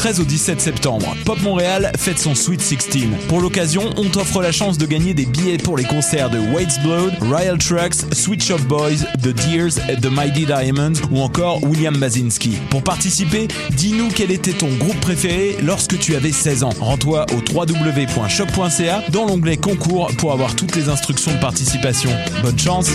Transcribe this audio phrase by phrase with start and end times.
[0.00, 3.08] 13 au 17 septembre, Pop Montréal fête son Sweet 16.
[3.28, 6.80] Pour l'occasion, on t'offre la chance de gagner des billets pour les concerts de Wade's
[6.80, 12.56] Blood, Royal Trucks, Sweet Shop Boys, The Deers, The Mighty Diamonds ou encore William Basinski.
[12.70, 16.72] Pour participer, dis-nous quel était ton groupe préféré lorsque tu avais 16 ans.
[16.80, 22.10] Rends-toi au www.choc.ca dans l'onglet concours pour avoir toutes les instructions de participation.
[22.42, 22.88] Bonne chance!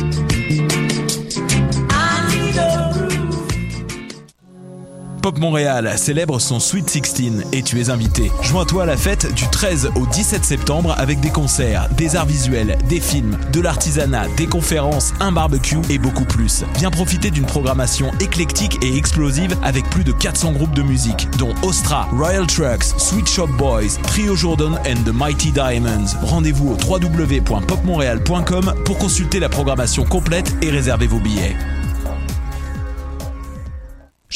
[5.26, 8.32] Pop Montréal célèbre son Sweet 16 et tu es invité.
[8.44, 12.78] Joins-toi à la fête du 13 au 17 septembre avec des concerts, des arts visuels,
[12.88, 16.64] des films, de l'artisanat, des conférences, un barbecue et beaucoup plus.
[16.76, 21.56] Viens profiter d'une programmation éclectique et explosive avec plus de 400 groupes de musique, dont
[21.64, 26.14] Ostra, Royal Trucks, Sweet Shop Boys, Trio Jordan and the Mighty Diamonds.
[26.22, 31.56] Rendez-vous au www.popmontréal.com pour consulter la programmation complète et réserver vos billets.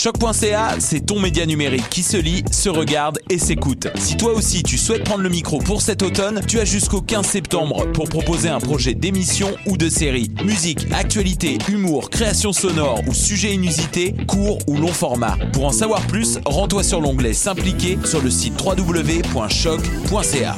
[0.01, 3.89] Choc.ca, c'est ton média numérique qui se lit, se regarde et s'écoute.
[3.95, 7.25] Si toi aussi tu souhaites prendre le micro pour cet automne, tu as jusqu'au 15
[7.25, 10.31] septembre pour proposer un projet d'émission ou de série.
[10.45, 15.35] Musique, actualité, humour, création sonore ou sujet inusité, court ou long format.
[15.51, 20.57] Pour en savoir plus, rends-toi sur l'onglet S'impliquer sur le site www.choc.ca.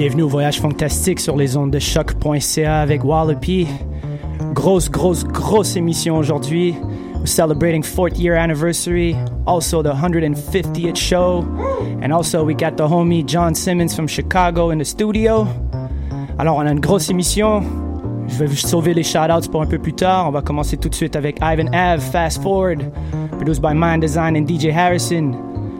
[0.00, 3.66] Bienvenue au Voyage Fantastique sur les ondes de choc.ca avec Wallopy.
[4.54, 6.74] Grosse, grosse, grosse émission aujourd'hui.
[7.16, 11.44] We're celebrating fourth year anniversary, also the 150th show,
[12.02, 15.46] and also we got the homie John Simmons from Chicago in the studio.
[16.38, 17.62] Alors on a une grosse émission.
[18.26, 20.28] Je vais sauver les shoutouts pour un peu plus tard.
[20.28, 22.90] On va commencer tout de suite avec Ivan Ave, Fast Forward,
[23.32, 25.34] produced by Mind Design and DJ Harrison.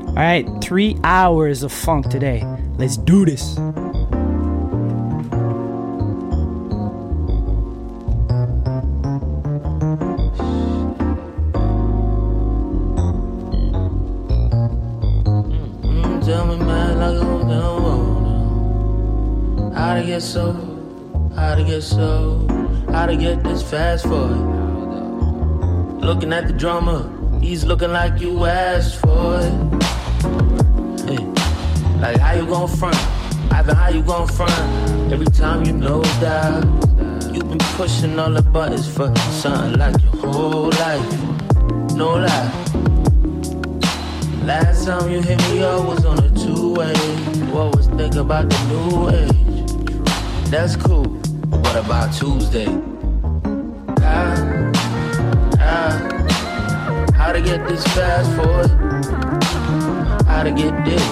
[0.09, 2.45] All right, three hours of funk today.
[2.77, 3.59] Let's do this.
[20.01, 20.53] To get so,
[21.37, 22.47] how to get so,
[22.91, 24.39] how to get this fast forward.
[26.01, 27.05] Looking at the drummer,
[27.41, 29.53] he's looking like you asked for it.
[31.05, 31.19] Hey,
[32.01, 32.97] like how you gon' front?
[33.53, 35.13] Ivan, how you gon' front?
[35.13, 36.65] Every time you know that
[37.35, 41.95] you've been pushing all the buttons for something like your whole life.
[41.95, 42.51] No lie.
[44.45, 46.95] Last time you hit me up was on a two-way.
[47.53, 49.50] What was think about the new age?
[50.51, 51.05] That's cool.
[51.05, 52.65] What about Tuesday?
[54.01, 54.35] How,
[55.57, 55.91] how,
[57.15, 58.69] how to get this fast forward?
[60.27, 61.03] How to get this?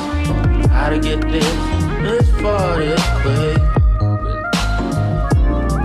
[0.66, 1.44] How to get this?
[2.02, 3.58] This far, this quick.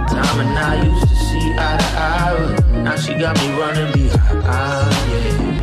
[0.09, 2.55] Time and I used to see eye to eye.
[2.71, 4.95] but Now she got me running behind.
[5.11, 5.59] Yeah.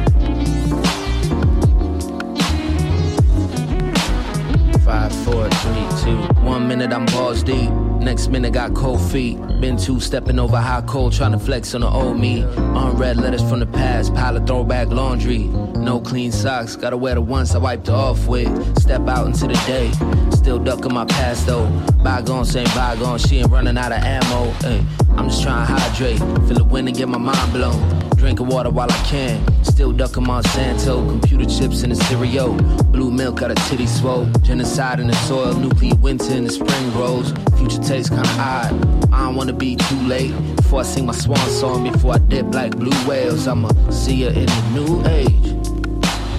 [4.84, 6.16] Five, four, three, two.
[6.42, 7.70] One minute I'm balls deep.
[8.00, 9.36] Next minute got cold feet.
[9.60, 12.40] Been two stepping over high cold, trying to flex on the old me.
[12.40, 15.44] Unread letters from the past, pile of throwback laundry.
[15.76, 18.48] No clean socks, gotta wear the ones I wiped off with.
[18.78, 19.90] Step out into the day,
[20.34, 21.68] still ducking my past though.
[22.02, 24.50] Bygones ain't bygones, she ain't running out of ammo.
[24.62, 24.82] Ay,
[25.16, 27.99] I'm just trying to hydrate, feel the wind and get my mind blown.
[28.20, 29.40] Drinking water while I can.
[29.64, 31.08] Still ducking Monsanto.
[31.08, 32.52] Computer chips in the cereal.
[32.92, 34.26] Blue milk out of titty swole.
[34.42, 35.54] Genocide in the soil.
[35.54, 37.32] Nuclear winter in the spring rolls.
[37.56, 39.10] Future tastes kinda odd.
[39.10, 40.34] I don't wanna be too late.
[40.56, 41.90] Before I sing my swan song.
[41.90, 43.48] Before I dip like blue whales.
[43.48, 45.54] I'ma see her in the new age.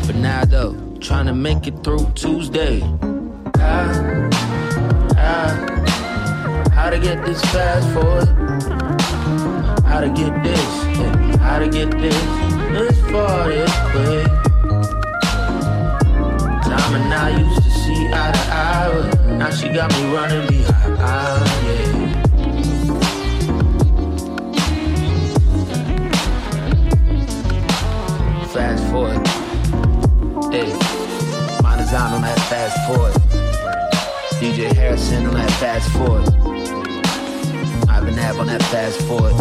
[0.06, 2.80] But now though, trying to make it through Tuesday.
[3.58, 4.30] How,
[5.18, 5.50] how,
[6.72, 8.28] how to get this fast forward?
[9.84, 10.81] How to get this?
[11.42, 12.16] How to get this,
[12.72, 14.28] this far, this quick.
[16.64, 20.48] Time and I used to see eye to eye, but now she got me running
[20.48, 22.12] behind, yeah.
[28.54, 29.28] Fast forward,
[30.54, 30.72] hey,
[31.62, 33.14] my design on that fast forward.
[34.42, 36.28] DJ Harrison on that fast forward.
[37.90, 39.34] I've been on that fast forward.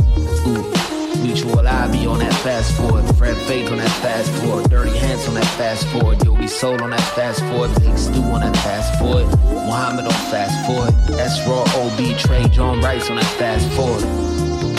[0.47, 0.90] Ooh.
[1.23, 3.05] Mutual Ivy on that fast forward.
[3.17, 4.71] Fred Faith on that fast forward.
[4.71, 6.25] Dirty Hands on that fast forward.
[6.25, 7.71] Yogi Soul on that fast forward.
[7.81, 9.27] Big Stu on that fast forward.
[9.51, 10.95] Muhammad on fast forward.
[11.19, 14.70] S Raw OB Trey John Rice on that fast forward.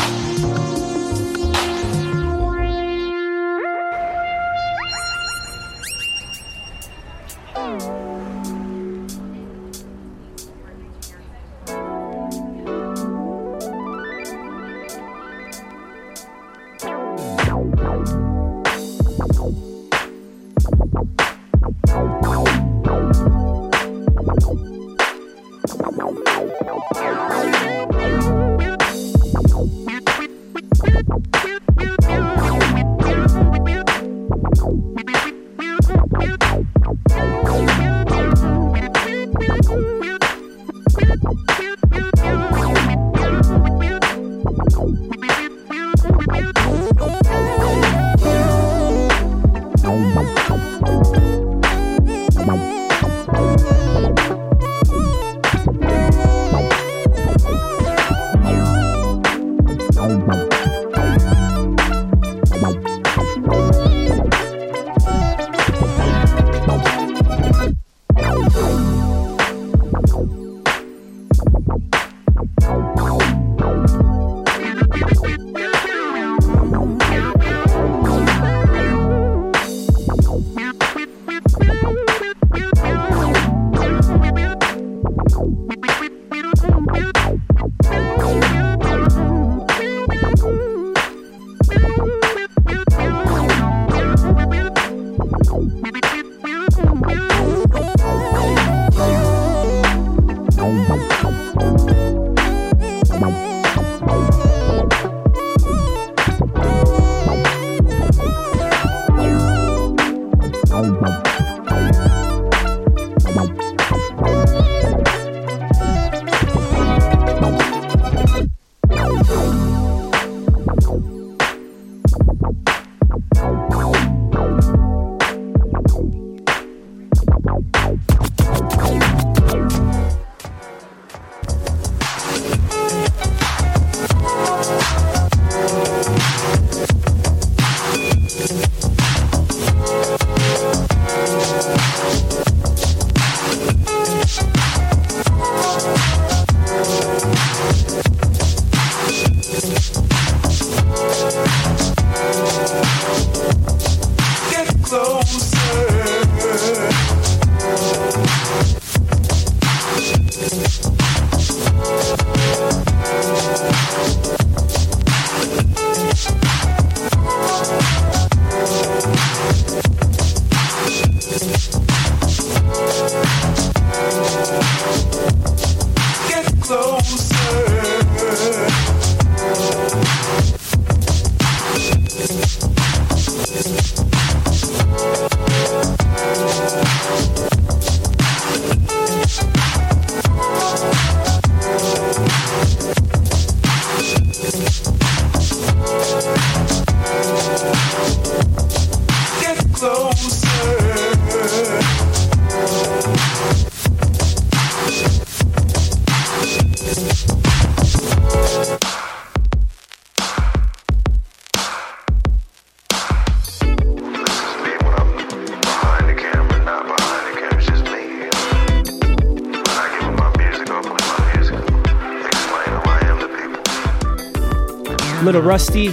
[225.31, 225.87] Little Rusty.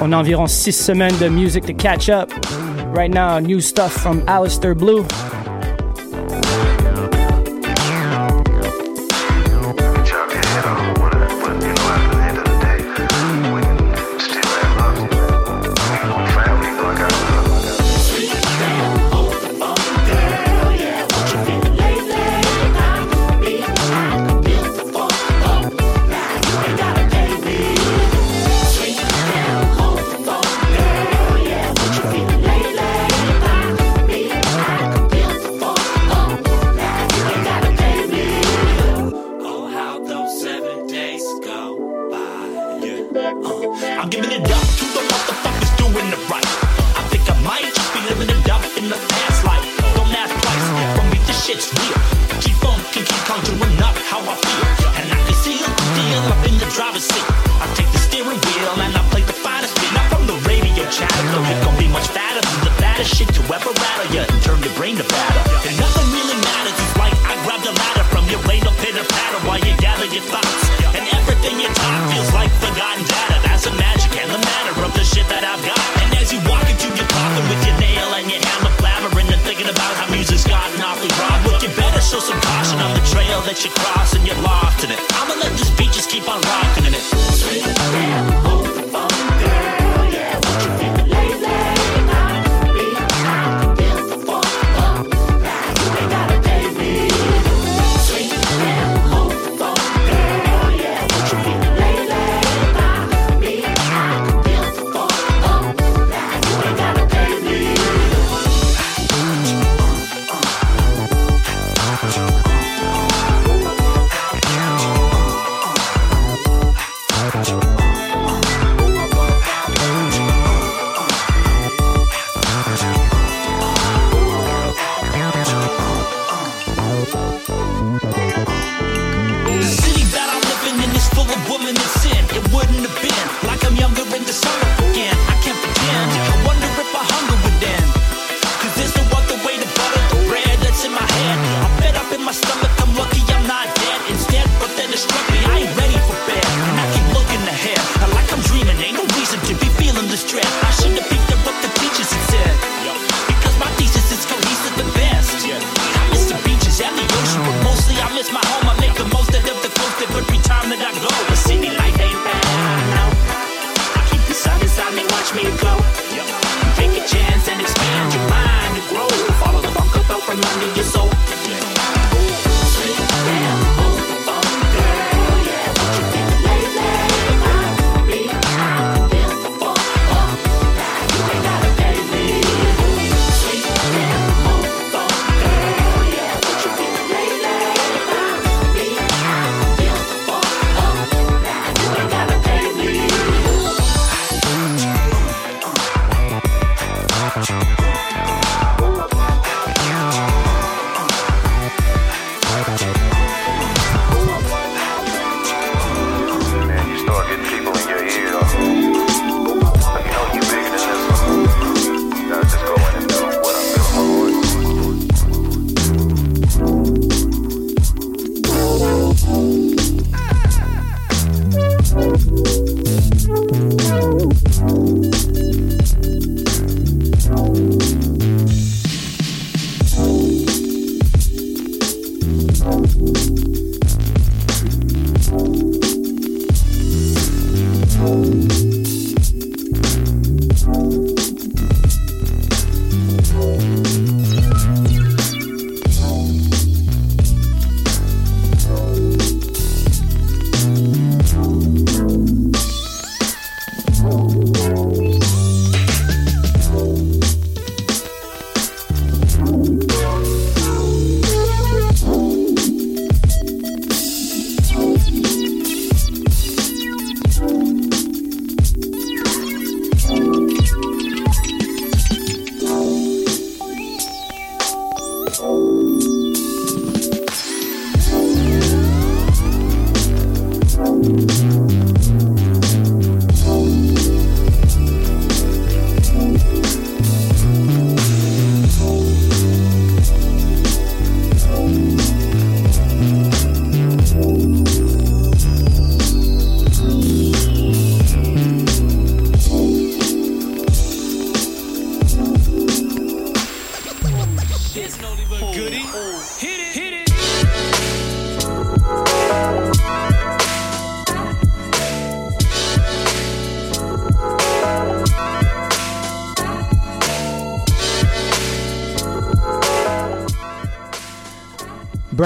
[0.00, 2.30] On environ six semaines de music to catch up.
[2.94, 5.04] Right now, new stuff from Alistair Blue.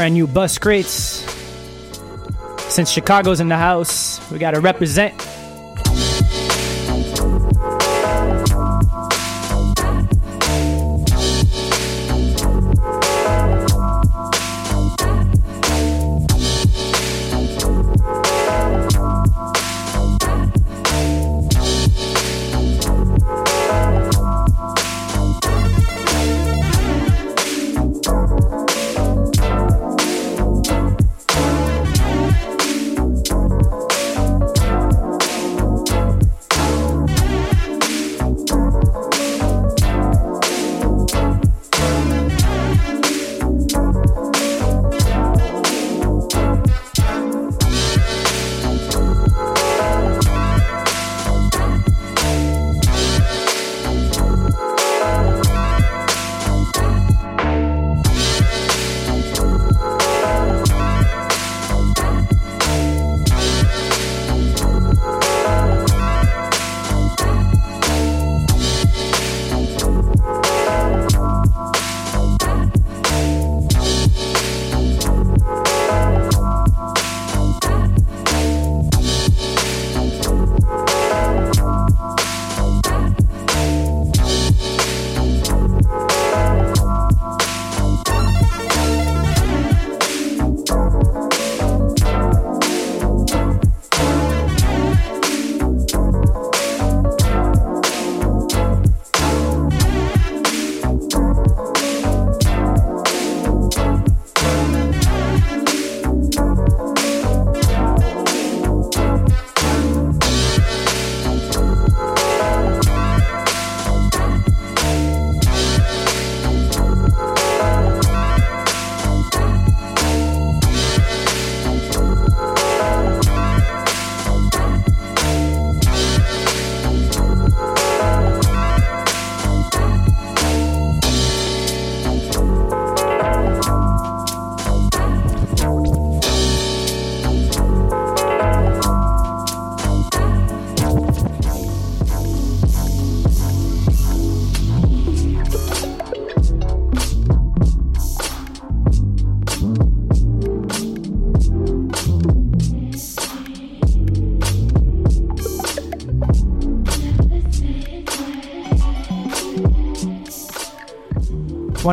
[0.07, 1.25] brand new bus crates.
[2.73, 5.26] Since Chicago's in the house, we gotta represent.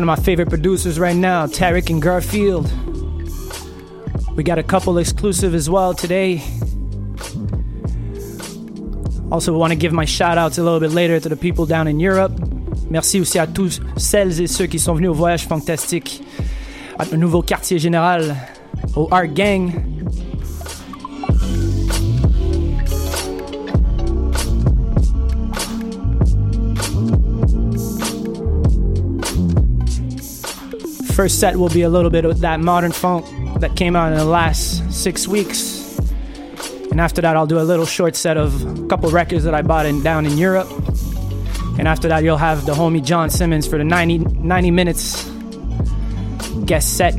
[0.04, 2.70] Of my favorite producers right now, Tarek and Garfield.
[4.36, 6.42] We got a couple exclusive as well today.
[9.32, 11.88] Also, want to give my shout outs a little bit later to the people down
[11.88, 12.32] in Europe.
[12.90, 16.22] Merci aussi à tous celles et ceux qui sont venus au voyage fantastique
[16.98, 18.36] à un nouveau quartier général,
[18.96, 19.93] au Ausgang.
[31.14, 33.24] First set will be a little bit of that modern funk
[33.60, 35.96] that came out in the last six weeks.
[36.90, 39.62] And after that, I'll do a little short set of a couple records that I
[39.62, 40.68] bought in, down in Europe.
[41.78, 45.24] And after that, you'll have the homie John Simmons for the 90, 90 minutes
[46.64, 47.14] guest set.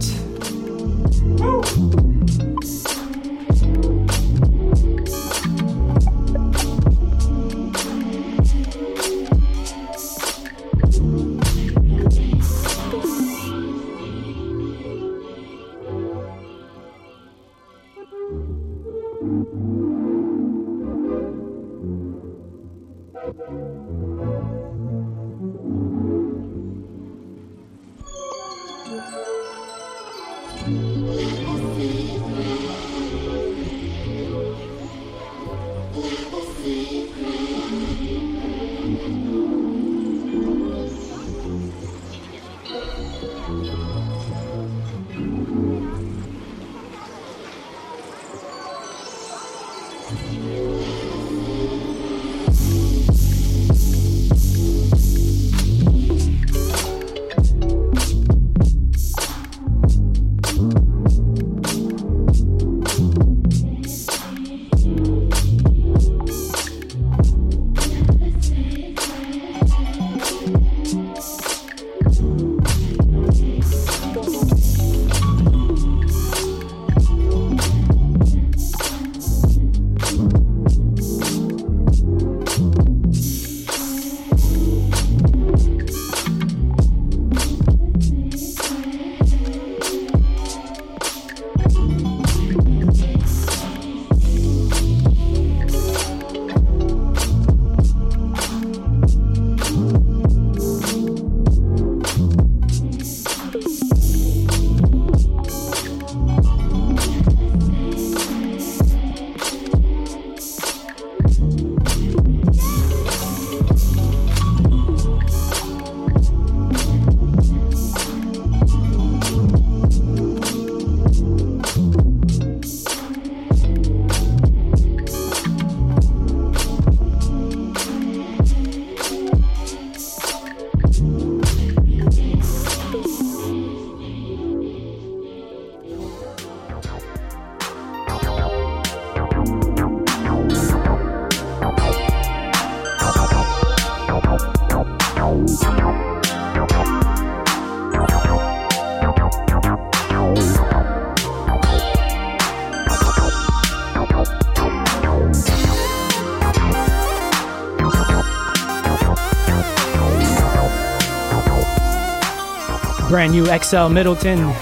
[163.25, 164.53] Brand new XL Middleton.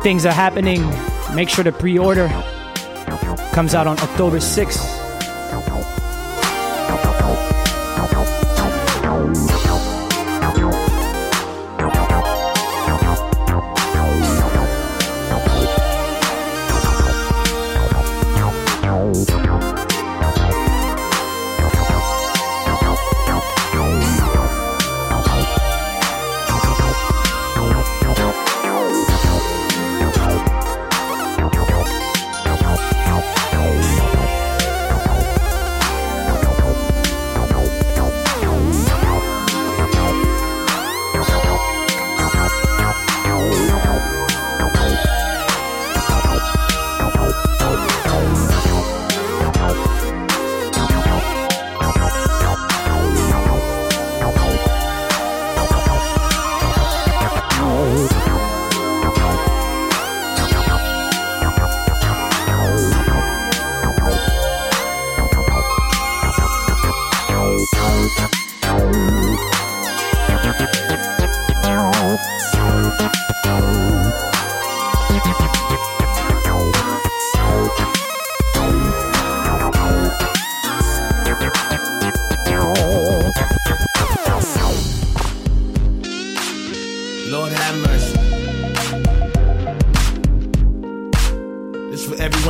[0.00, 0.88] Things are happening.
[1.34, 2.28] Make sure to pre order.
[3.52, 4.95] Comes out on October 6th.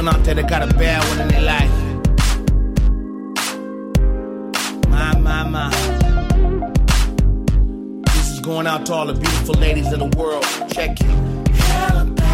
[0.07, 1.71] one out there they got a bad one in their life.
[4.89, 5.71] My, my, my.
[8.15, 10.45] This is going out to all the beautiful ladies in the world.
[10.73, 12.26] Check it.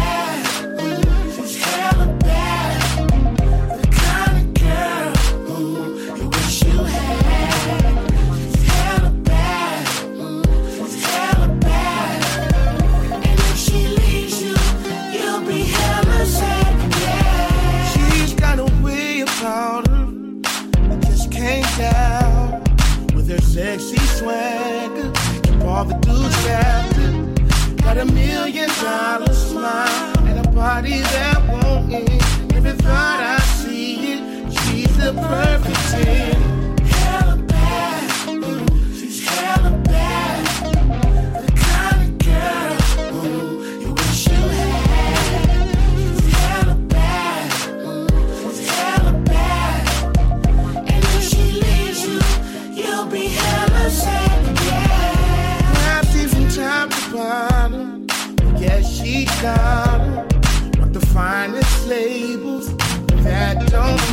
[28.83, 32.21] silent smile and a body that won't end.
[32.53, 36.22] Every thought I see it, she's the perfect thing.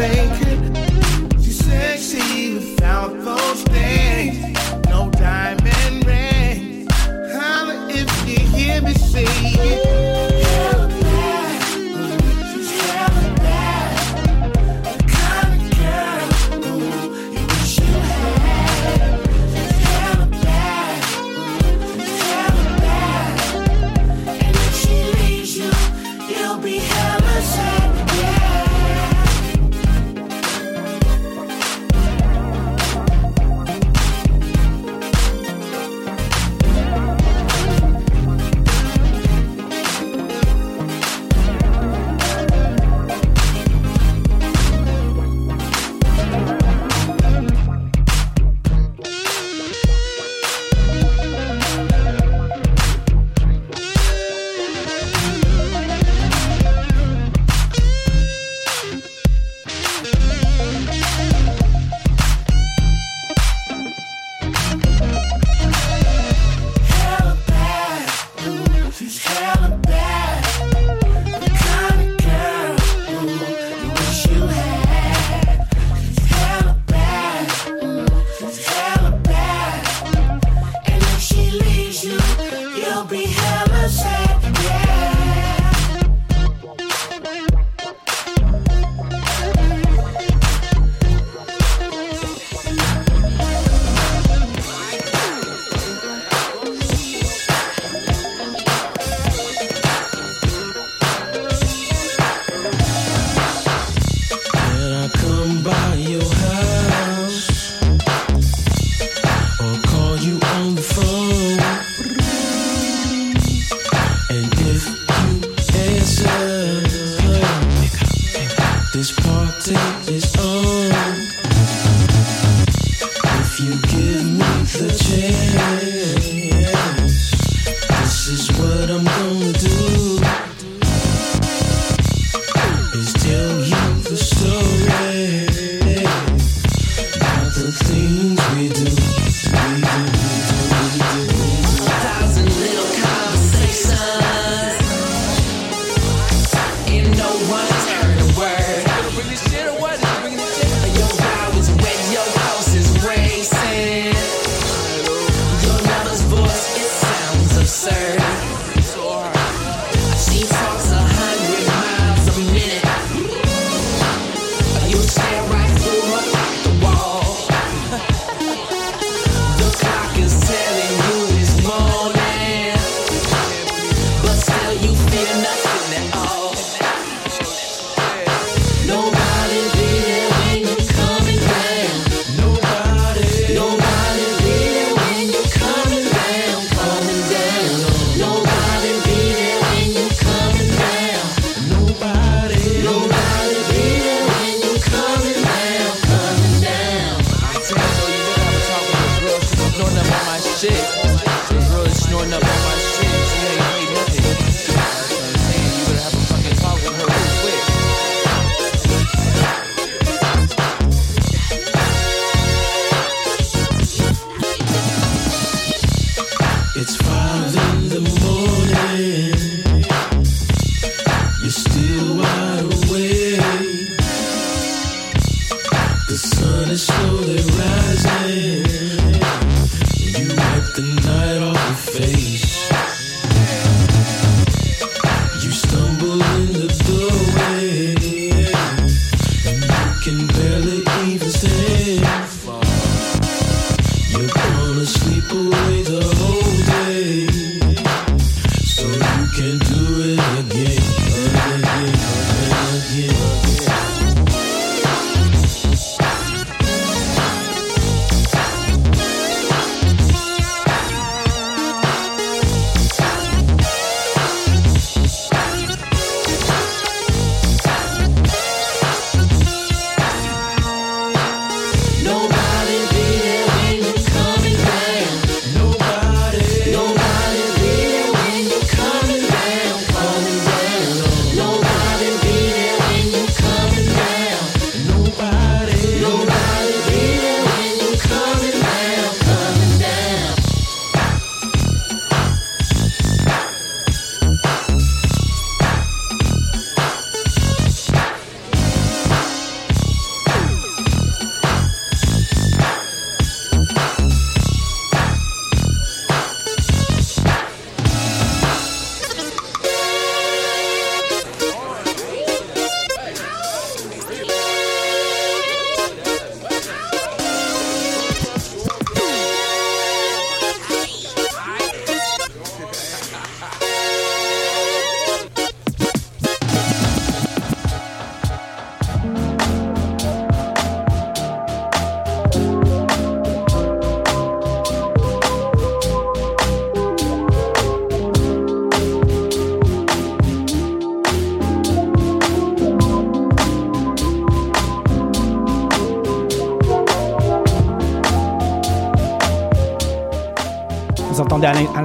[0.01, 0.50] make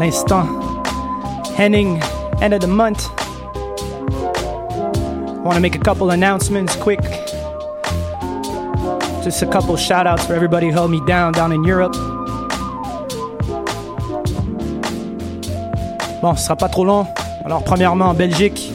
[0.05, 0.45] l'instant
[1.57, 1.99] Henning,
[2.39, 3.09] end of the month.
[5.43, 7.01] Want to make a couple announcements quick.
[9.23, 11.95] Just a couple shout outs for everybody who held me down down in Europe.
[16.21, 17.07] Bon, ce sera pas trop long.
[17.43, 18.71] Alors, premièrement, en Belgique,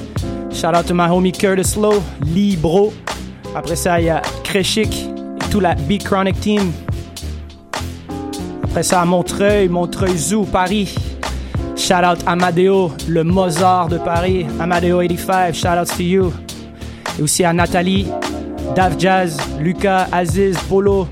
[0.50, 2.92] shout out to my homie Curtis Lowe, Libro.
[3.54, 6.72] Après ça, il y a Kreshik et tout la Beat Chronic Team.
[8.64, 10.94] Après ça, Montreuil, Montreuil Zoo, Paris.
[11.90, 14.46] Shout out Amadeo, le Mozart de Paris.
[14.60, 16.32] Amadeo 85, shout out to you.
[17.18, 18.06] Et aussi à Nathalie,
[18.76, 21.08] Dav Jazz, Lucas, Aziz, Polo,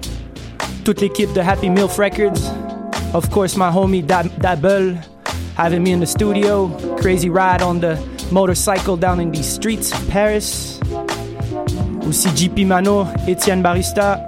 [0.84, 2.52] toute l'équipe de Happy Milf Records.
[3.12, 4.94] Of course, my homie Dab- Dabel
[5.56, 6.68] having me in the studio.
[7.00, 7.98] Crazy ride on the
[8.30, 10.78] motorcycle down in the streets Paris.
[12.06, 14.20] Aussi JP Mano, Étienne Barista,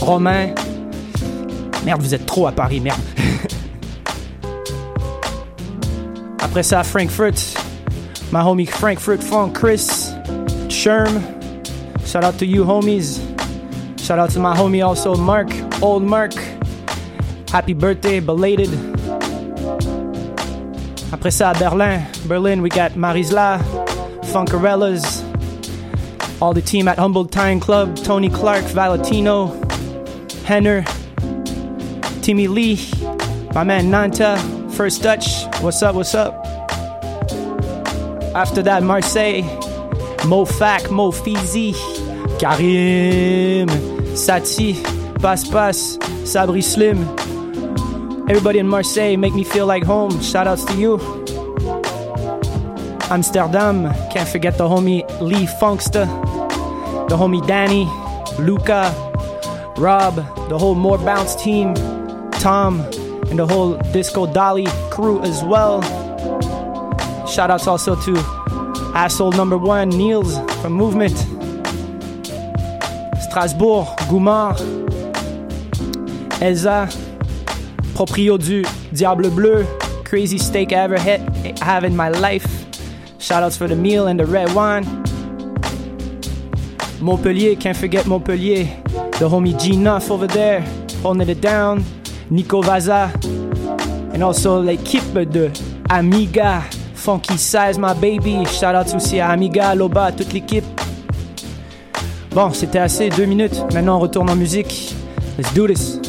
[0.00, 0.54] Romain.
[1.84, 2.98] Merde, vous êtes trop à Paris, merde.
[6.42, 7.38] Après ça, Frankfurt.
[8.32, 10.12] My homie Frankfurt Funk, Chris,
[10.68, 11.20] Sherm.
[12.06, 13.18] Shout out to you, homies.
[13.98, 15.48] Shout out to my homie also, Mark,
[15.82, 16.32] old Mark.
[17.50, 18.70] Happy birthday, belated.
[21.12, 23.58] Après ça, Berlin, Berlin, we got Marisla,
[24.26, 25.24] Funkarellas,
[26.40, 29.48] all the team at Humboldt Time Club, Tony Clark, Valentino,
[30.44, 30.84] Henner,
[32.22, 32.78] Timmy Lee,
[33.54, 34.38] my man Nanta,
[34.80, 36.42] First Dutch, what's up, what's up?
[38.34, 39.42] After that, Marseille,
[40.26, 41.74] Mo Fac, Mo Fizi,
[42.40, 43.68] Karim,
[44.16, 44.82] Sati,
[45.20, 46.96] Pass Pass, Sabri Slim.
[48.30, 50.18] Everybody in Marseille make me feel like home.
[50.22, 50.98] Shout outs to you.
[53.10, 56.06] Amsterdam, can't forget the homie Lee Funkster,
[57.10, 57.84] the homie Danny,
[58.42, 58.94] Luca,
[59.76, 60.14] Rob,
[60.48, 61.74] the whole More Bounce team,
[62.40, 62.90] Tom,
[63.30, 65.80] and the whole Disco Dolly crew as well.
[67.26, 68.16] Shout outs also to
[68.94, 71.16] asshole number one, Niels from Movement,
[73.22, 74.58] Strasbourg, Goumar,
[76.42, 76.88] Elsa,
[77.94, 79.64] proprio du Diable Bleu,
[80.04, 81.20] crazy steak I ever had,
[81.60, 82.66] have in my life.
[83.18, 84.84] Shout outs for the meal and the red wine.
[87.00, 88.64] Montpellier, can't forget Montpellier.
[89.20, 90.62] The homie G Nuff over there,
[91.02, 91.84] holding it down.
[92.30, 93.10] Nico Vaza.
[94.14, 95.50] And also l'équipe de
[95.88, 96.62] Amiga.
[96.94, 98.44] Funky Size, my baby.
[98.46, 100.64] Shout out aussi à Amiga, Loba, toute l'équipe.
[102.32, 103.64] Bon, c'était assez, deux minutes.
[103.72, 104.94] Maintenant, on retourne en musique.
[105.38, 105.99] Let's do this.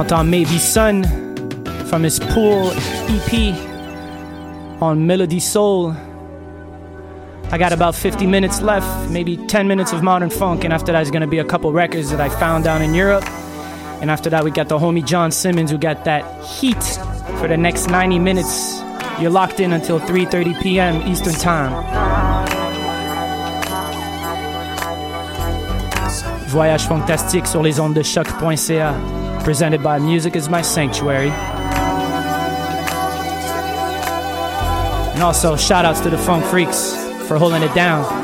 [0.00, 1.04] Entend Maybe Sun
[1.84, 3.54] from his Pool EP
[4.80, 5.94] on Melody Soul.
[7.50, 11.02] I got about 50 minutes left, maybe 10 minutes of modern funk, and after that
[11.02, 13.28] is gonna be a couple records that I found down in Europe.
[14.00, 16.82] And after that, we got the homie John Simmons who got that heat
[17.38, 18.80] for the next 90 minutes.
[19.20, 21.06] You're locked in until 3:30 p.m.
[21.06, 21.72] Eastern Time.
[26.48, 29.19] Voyage fantastique sur les ondes de CHOQ.ca.
[29.44, 31.30] Presented by Music is My Sanctuary.
[35.14, 36.94] And also, shout outs to the Funk Freaks
[37.26, 38.19] for holding it down.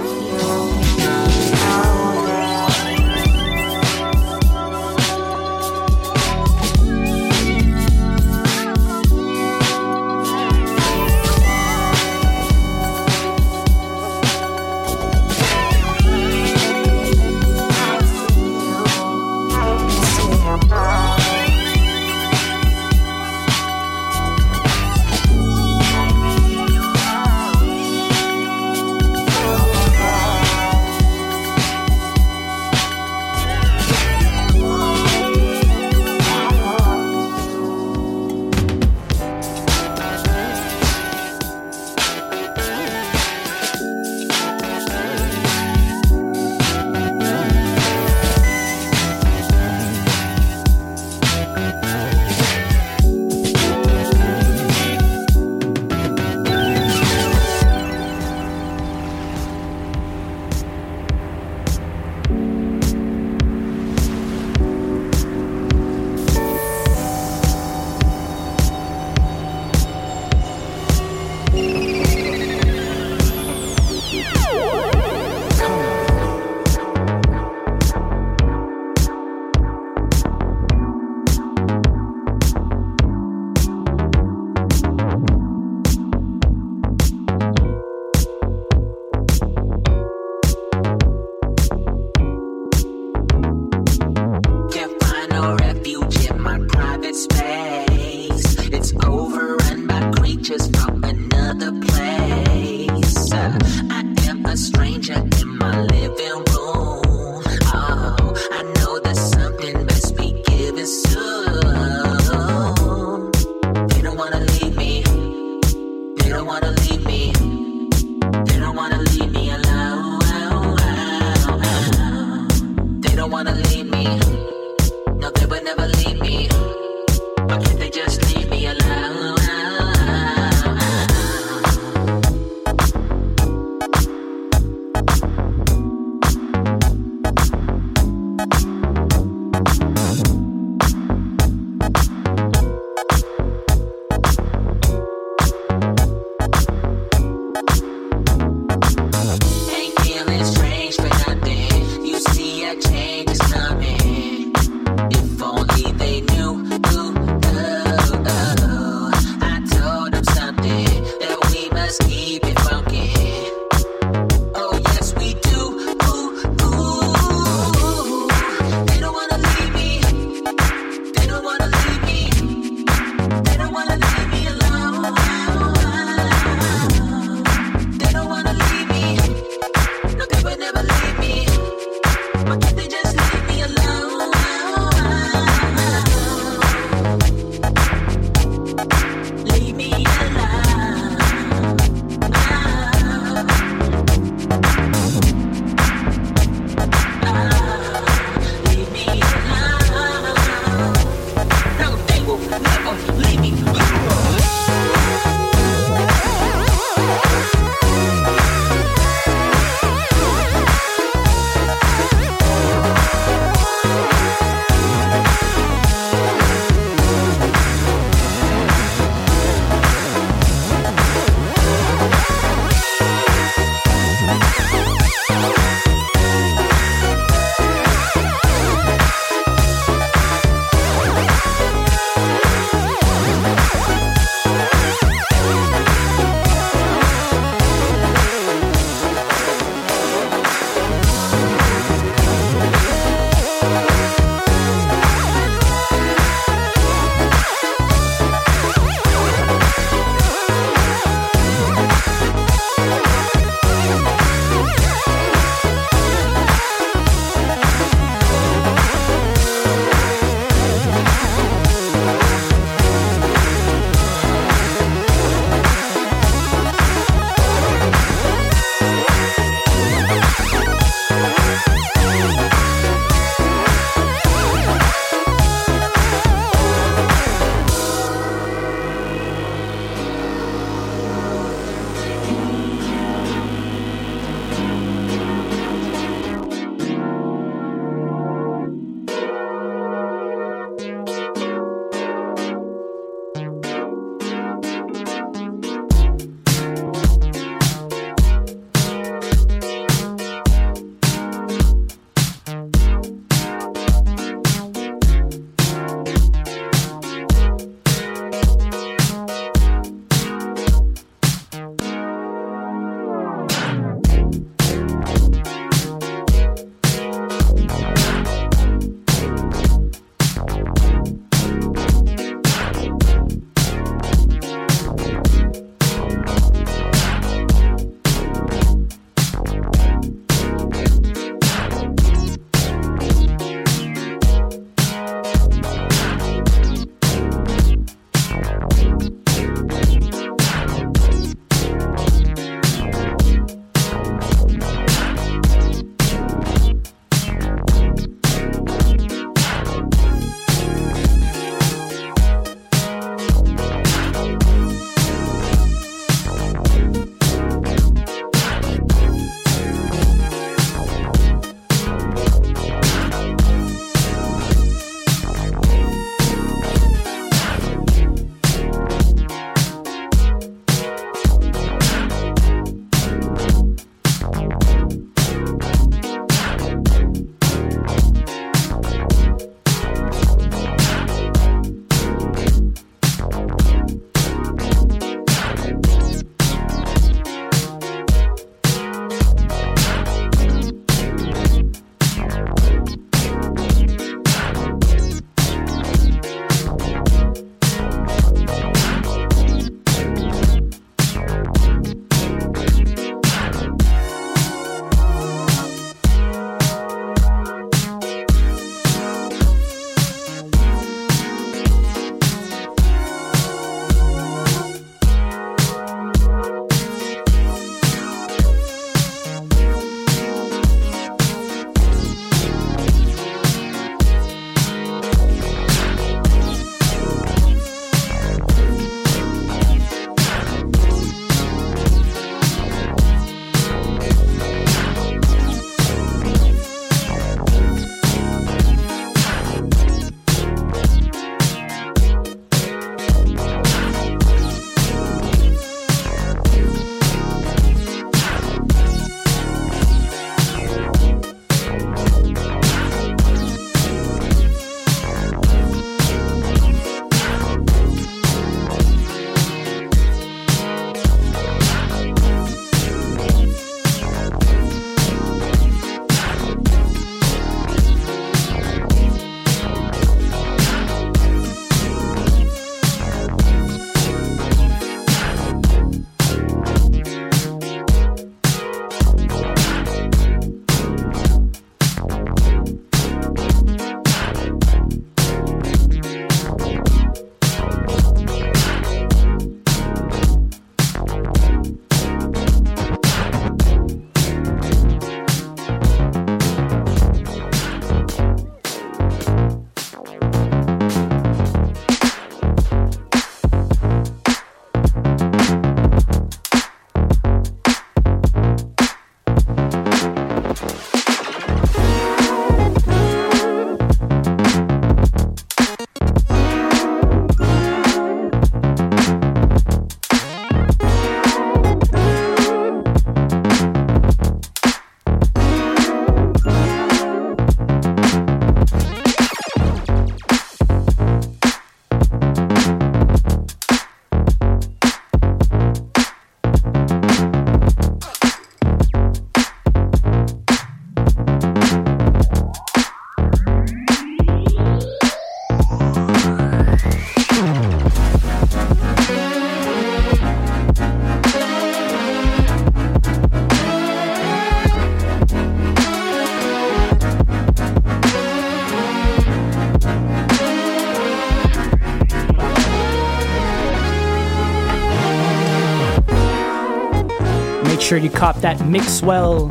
[567.96, 569.48] sure you cop that Mixwell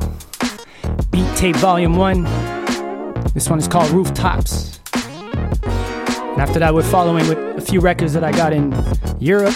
[1.09, 2.23] beat tape volume one.
[3.33, 4.79] This one is called Rooftops.
[4.93, 8.71] And after that, we're following with a few records that I got in
[9.19, 9.55] Europe.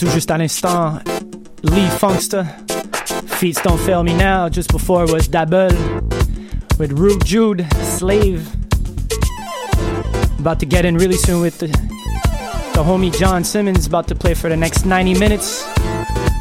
[0.00, 0.94] Tout juste à l'instant
[1.62, 2.42] Lee Funkster,
[3.26, 4.48] Feats Don't Fail Me Now.
[4.48, 5.68] Just before was Double
[6.78, 8.48] with Rude Jude, Slave.
[10.38, 14.32] About to get in really soon with the, the homie John Simmons, about to play
[14.32, 15.68] for the next 90 minutes.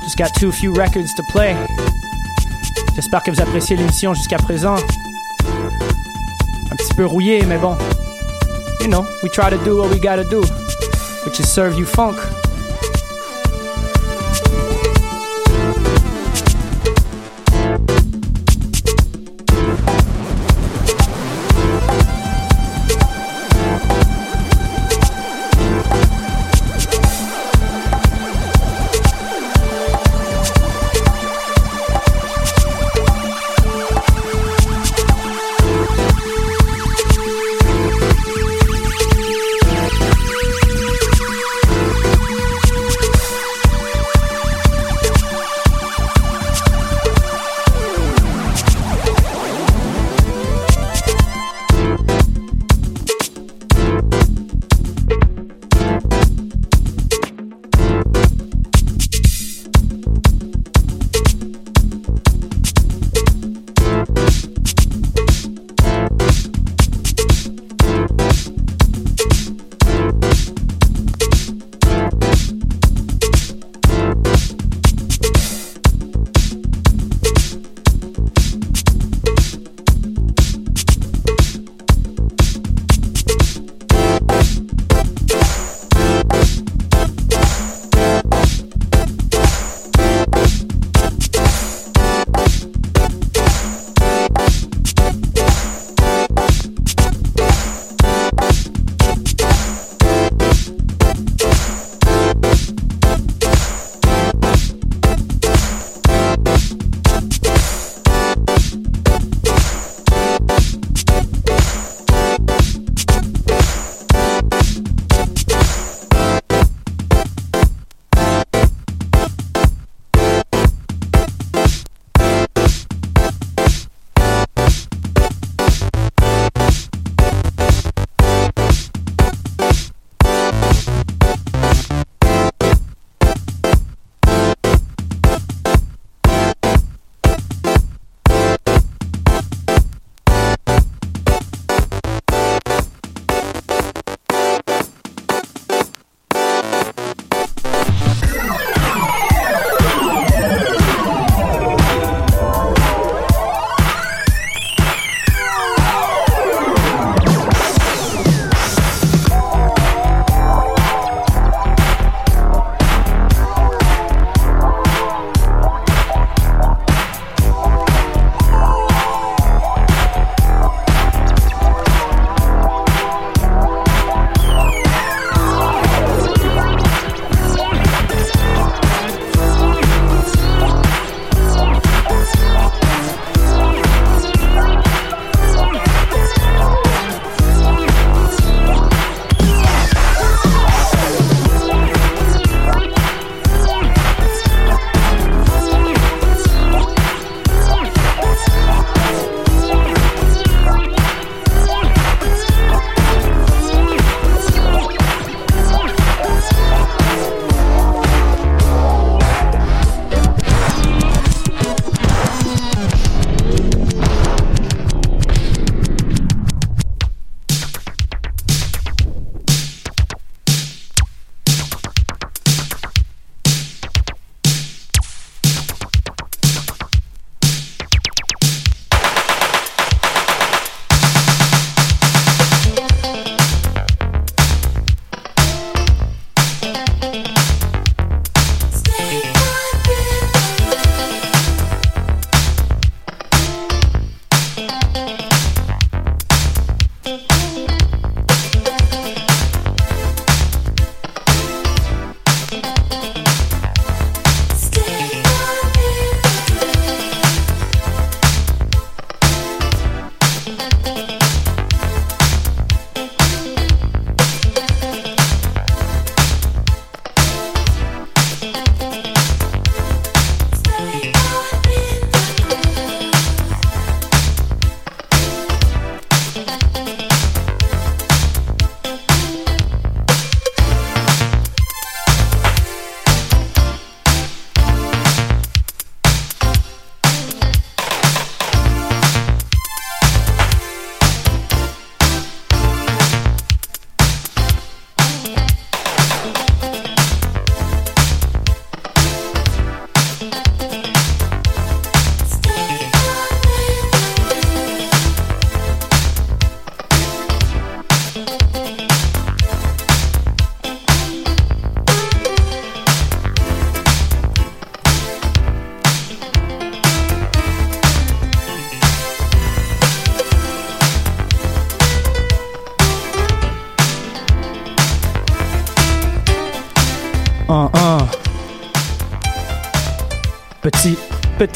[0.04, 1.54] Just got too few records to play.
[2.96, 4.78] J'espère que vous appréciez l'émission jusqu'à présent.
[6.72, 7.76] Un petit peu rouillé, mais bon.
[8.80, 10.44] You know, we try to do what we gotta do,
[11.26, 12.16] which is serve you funk.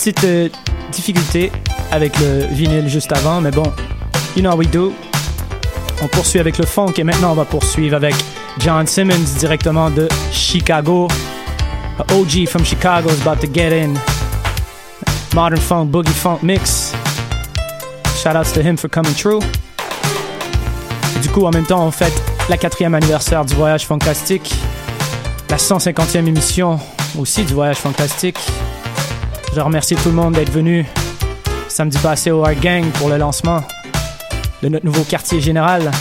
[0.03, 0.49] Petite euh,
[0.91, 1.49] difficulté
[1.89, 3.63] avec le vinyle juste avant, mais bon,
[4.35, 4.93] you know how we do.
[6.01, 8.13] On poursuit avec le funk et maintenant on va poursuivre avec
[8.59, 11.07] John Simmons directement de Chicago.
[12.11, 13.93] OG from Chicago is about to get in.
[15.33, 16.91] Modern funk, boogie funk mix.
[18.21, 19.39] Shout outs to him for coming true.
[21.21, 24.53] Du coup, en même temps, on fête la quatrième anniversaire du Voyage Fantastique,
[25.49, 26.77] la 150e émission
[27.17, 28.39] aussi du Voyage Fantastique.
[29.55, 30.83] Je remercie tout le monde d'être venu
[31.67, 33.61] samedi passé au Art Gang pour le lancement
[34.63, 35.91] de notre nouveau quartier général.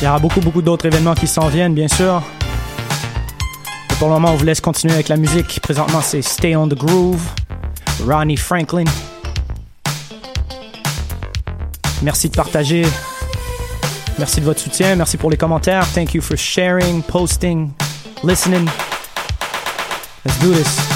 [0.00, 2.20] Il y aura beaucoup, beaucoup d'autres événements qui s'en viennent, bien sûr.
[3.88, 5.60] Et pour le moment, on vous laisse continuer avec la musique.
[5.60, 7.22] Présentement, c'est Stay on the Groove,
[8.04, 8.84] Ronnie Franklin.
[12.02, 12.84] Merci de partager.
[14.18, 14.96] Merci de votre soutien.
[14.96, 15.86] Merci pour les commentaires.
[15.92, 17.70] Thank you for sharing, posting,
[18.24, 18.68] listening.
[20.24, 20.93] Let's do this.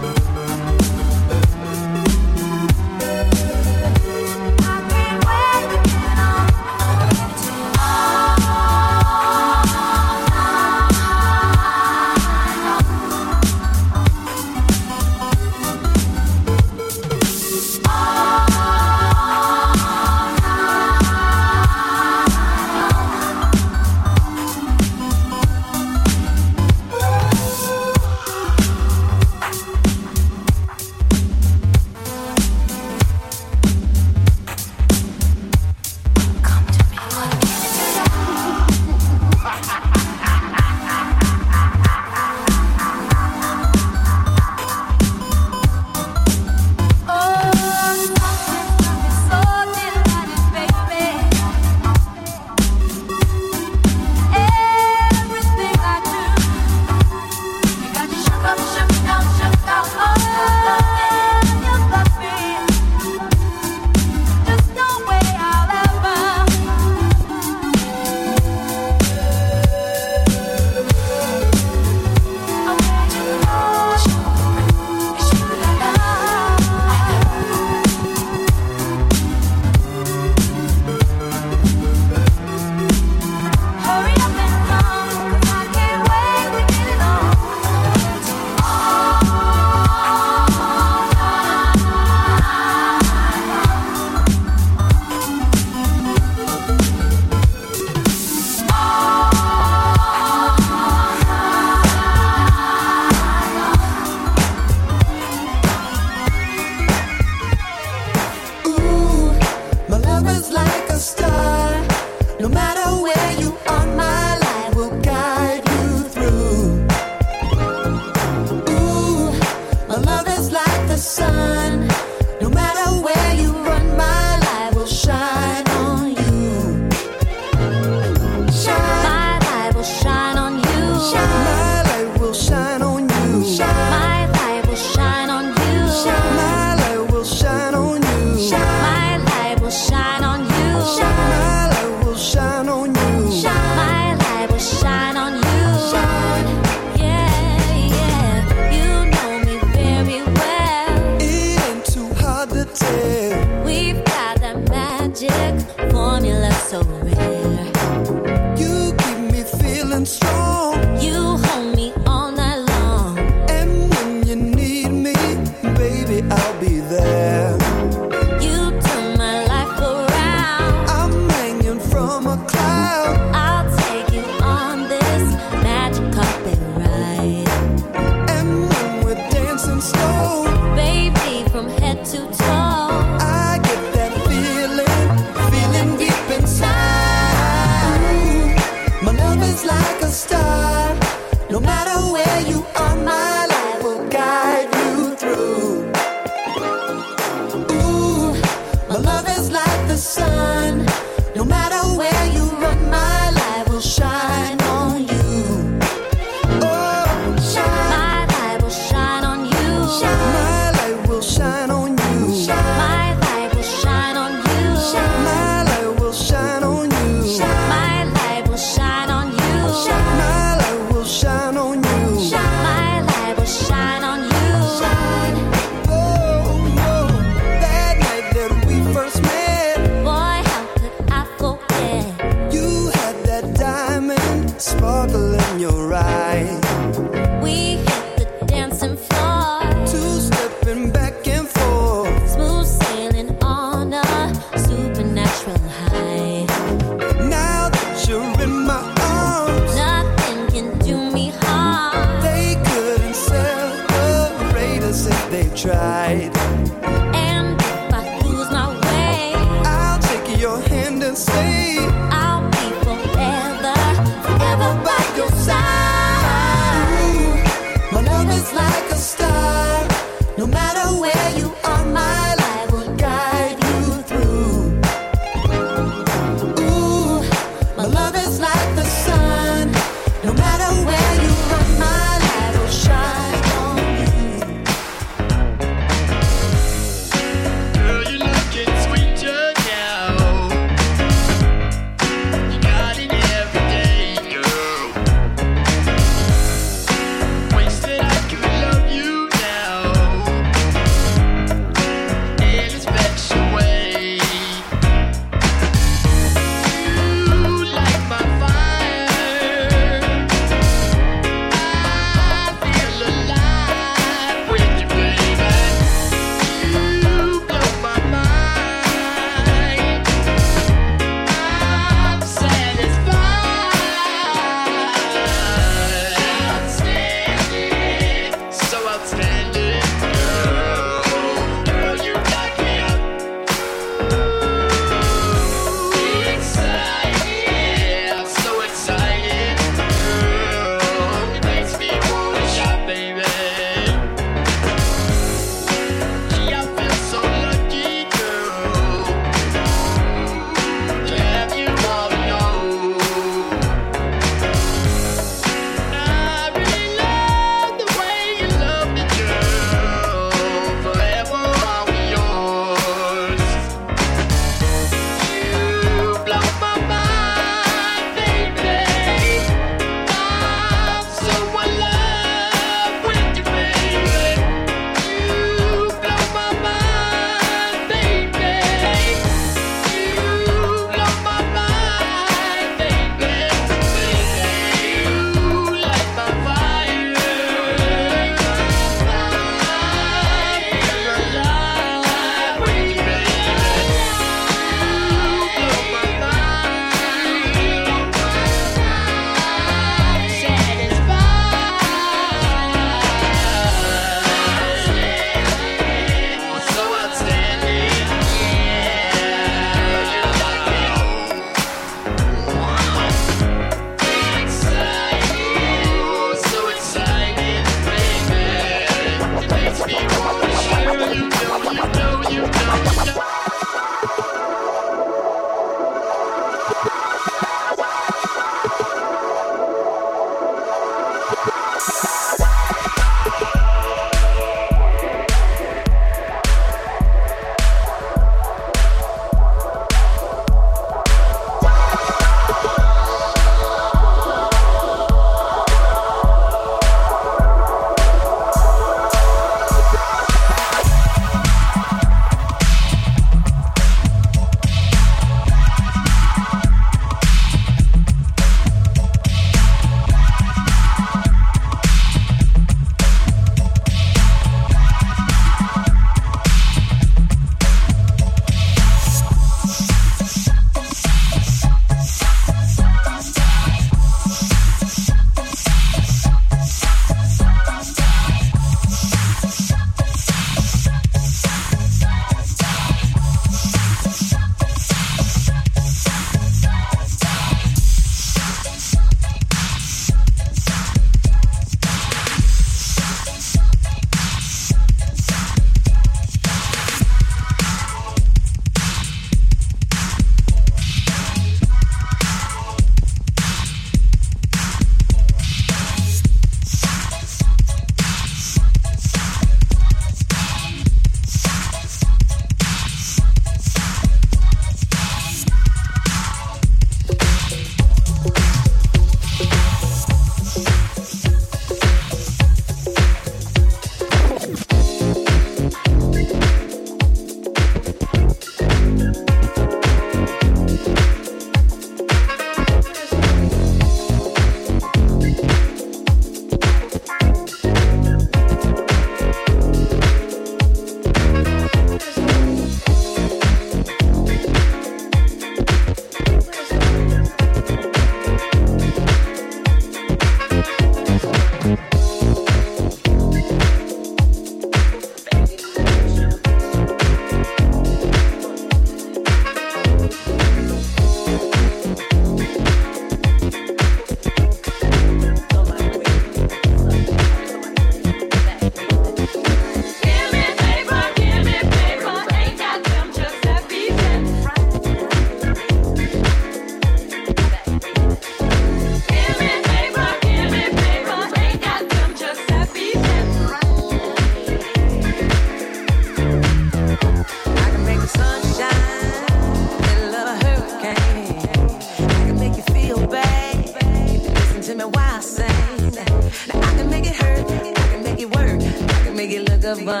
[599.75, 600.00] the uh, bun.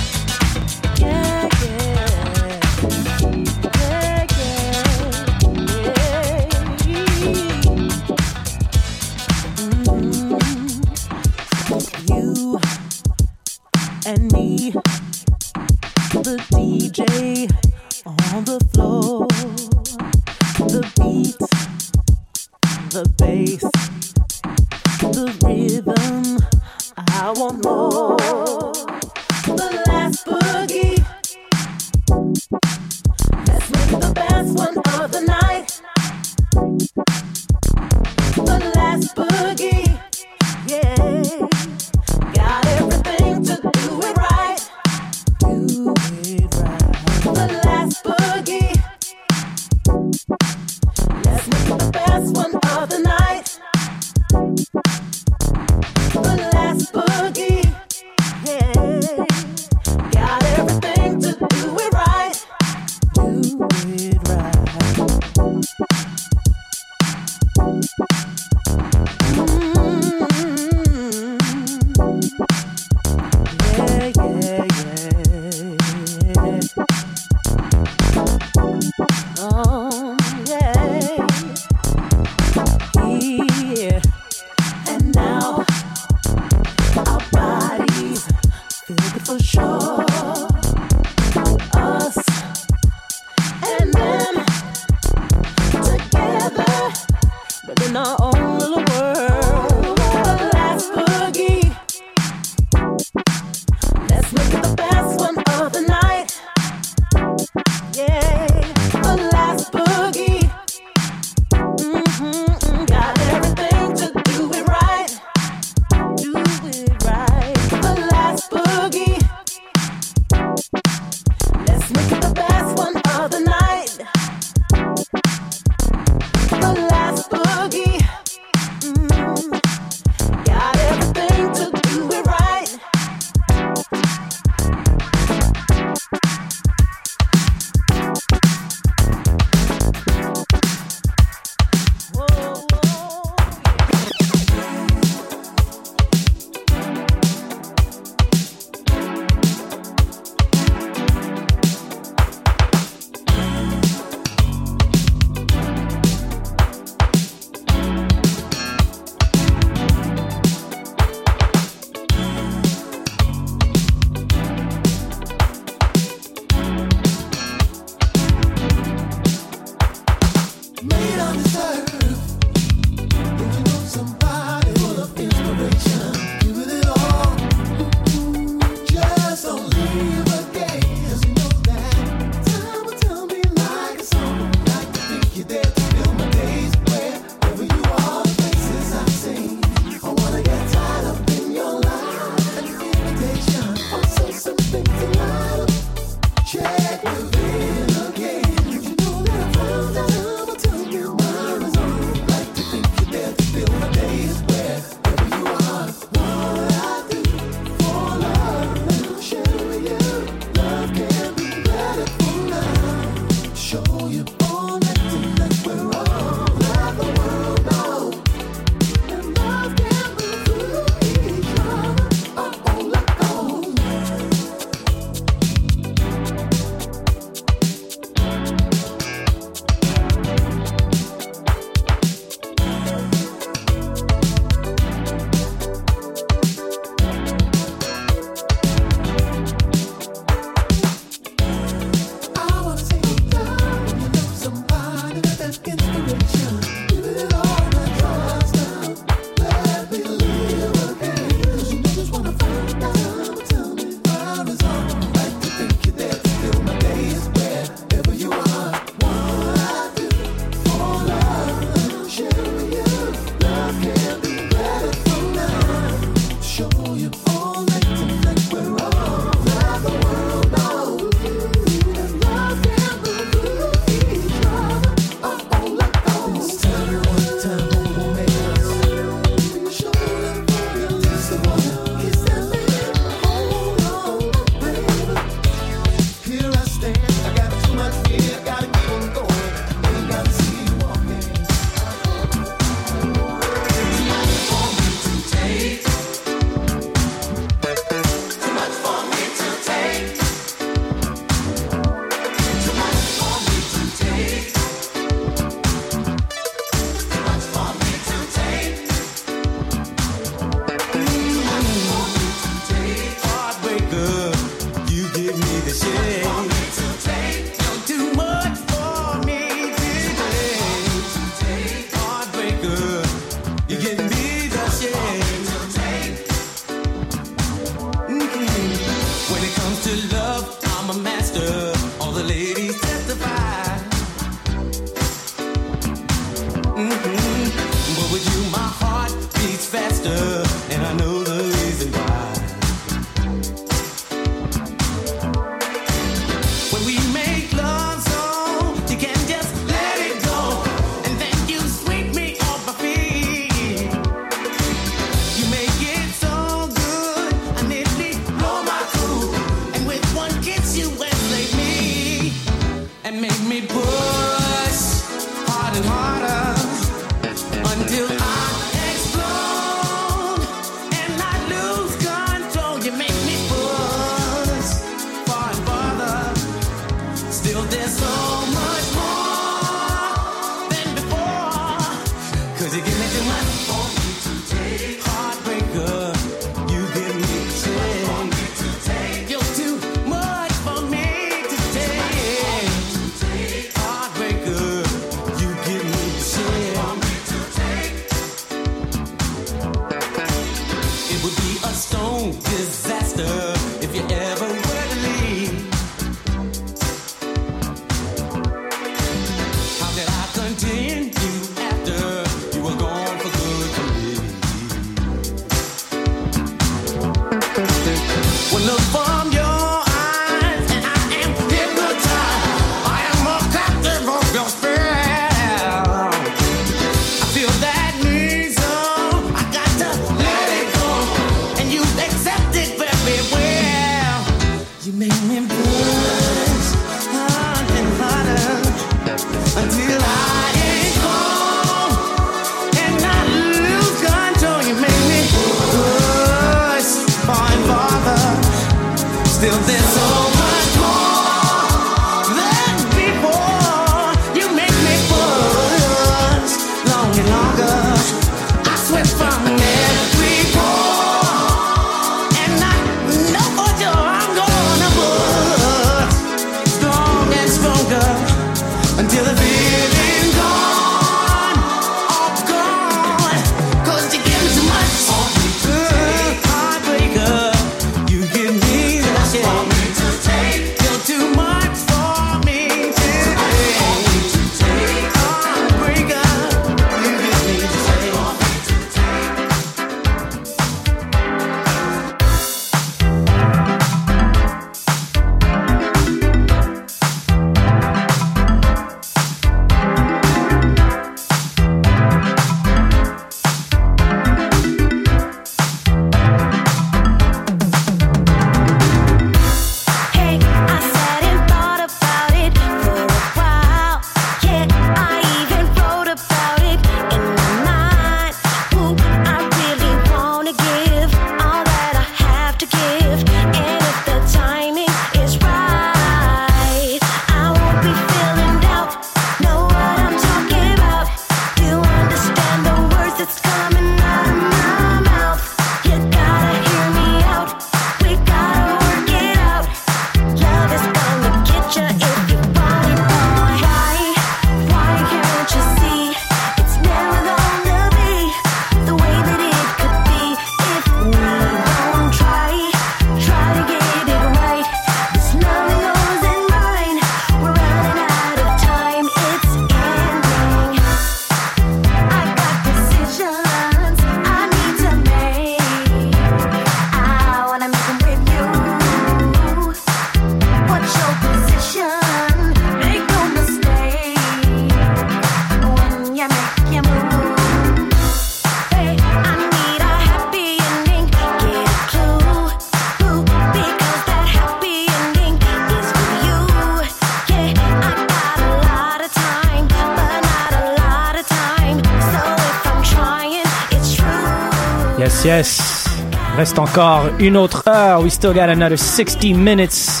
[596.72, 598.00] encore une autre heure.
[598.00, 600.00] We still got another 60 minutes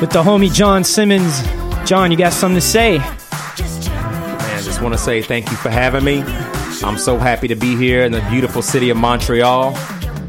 [0.00, 1.42] with the homie John Simmons.
[1.86, 2.98] John, you got something to say?
[2.98, 3.08] Man,
[4.58, 6.22] I just want to say thank you for having me.
[6.84, 9.74] I'm so happy to be here in the beautiful city of Montreal.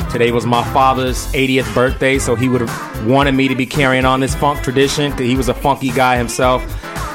[0.10, 4.06] Today was my father's 80th birthday, so he would have wanted me to be carrying
[4.06, 6.64] on this funk tradition because he was a funky guy himself.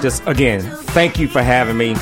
[0.03, 1.95] Just again, thank you for having me.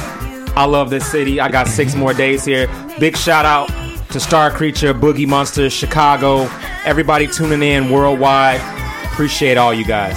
[0.56, 1.40] I love this city.
[1.40, 2.66] I got six more days here.
[2.98, 3.70] Big shout out
[4.12, 6.48] to Star Creature, Boogie Monster, Chicago,
[6.84, 8.60] everybody tuning in worldwide.
[9.06, 10.16] Appreciate all you guys.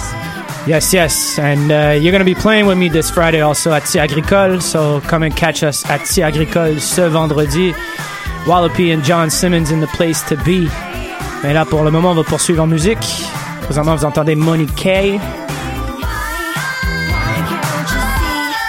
[0.66, 1.38] Yes, yes.
[1.38, 4.60] And uh, you're going to be playing with me this Friday also at Tia Agricole.
[4.60, 7.72] So come and catch us at Tia Agricole ce vendredi.
[8.46, 10.68] Wallopy and John Simmons in the place to be.
[11.42, 12.98] Mais là, pour le moment, on va poursuivre en musique.
[13.62, 15.18] Présentement, vous entendez Money K.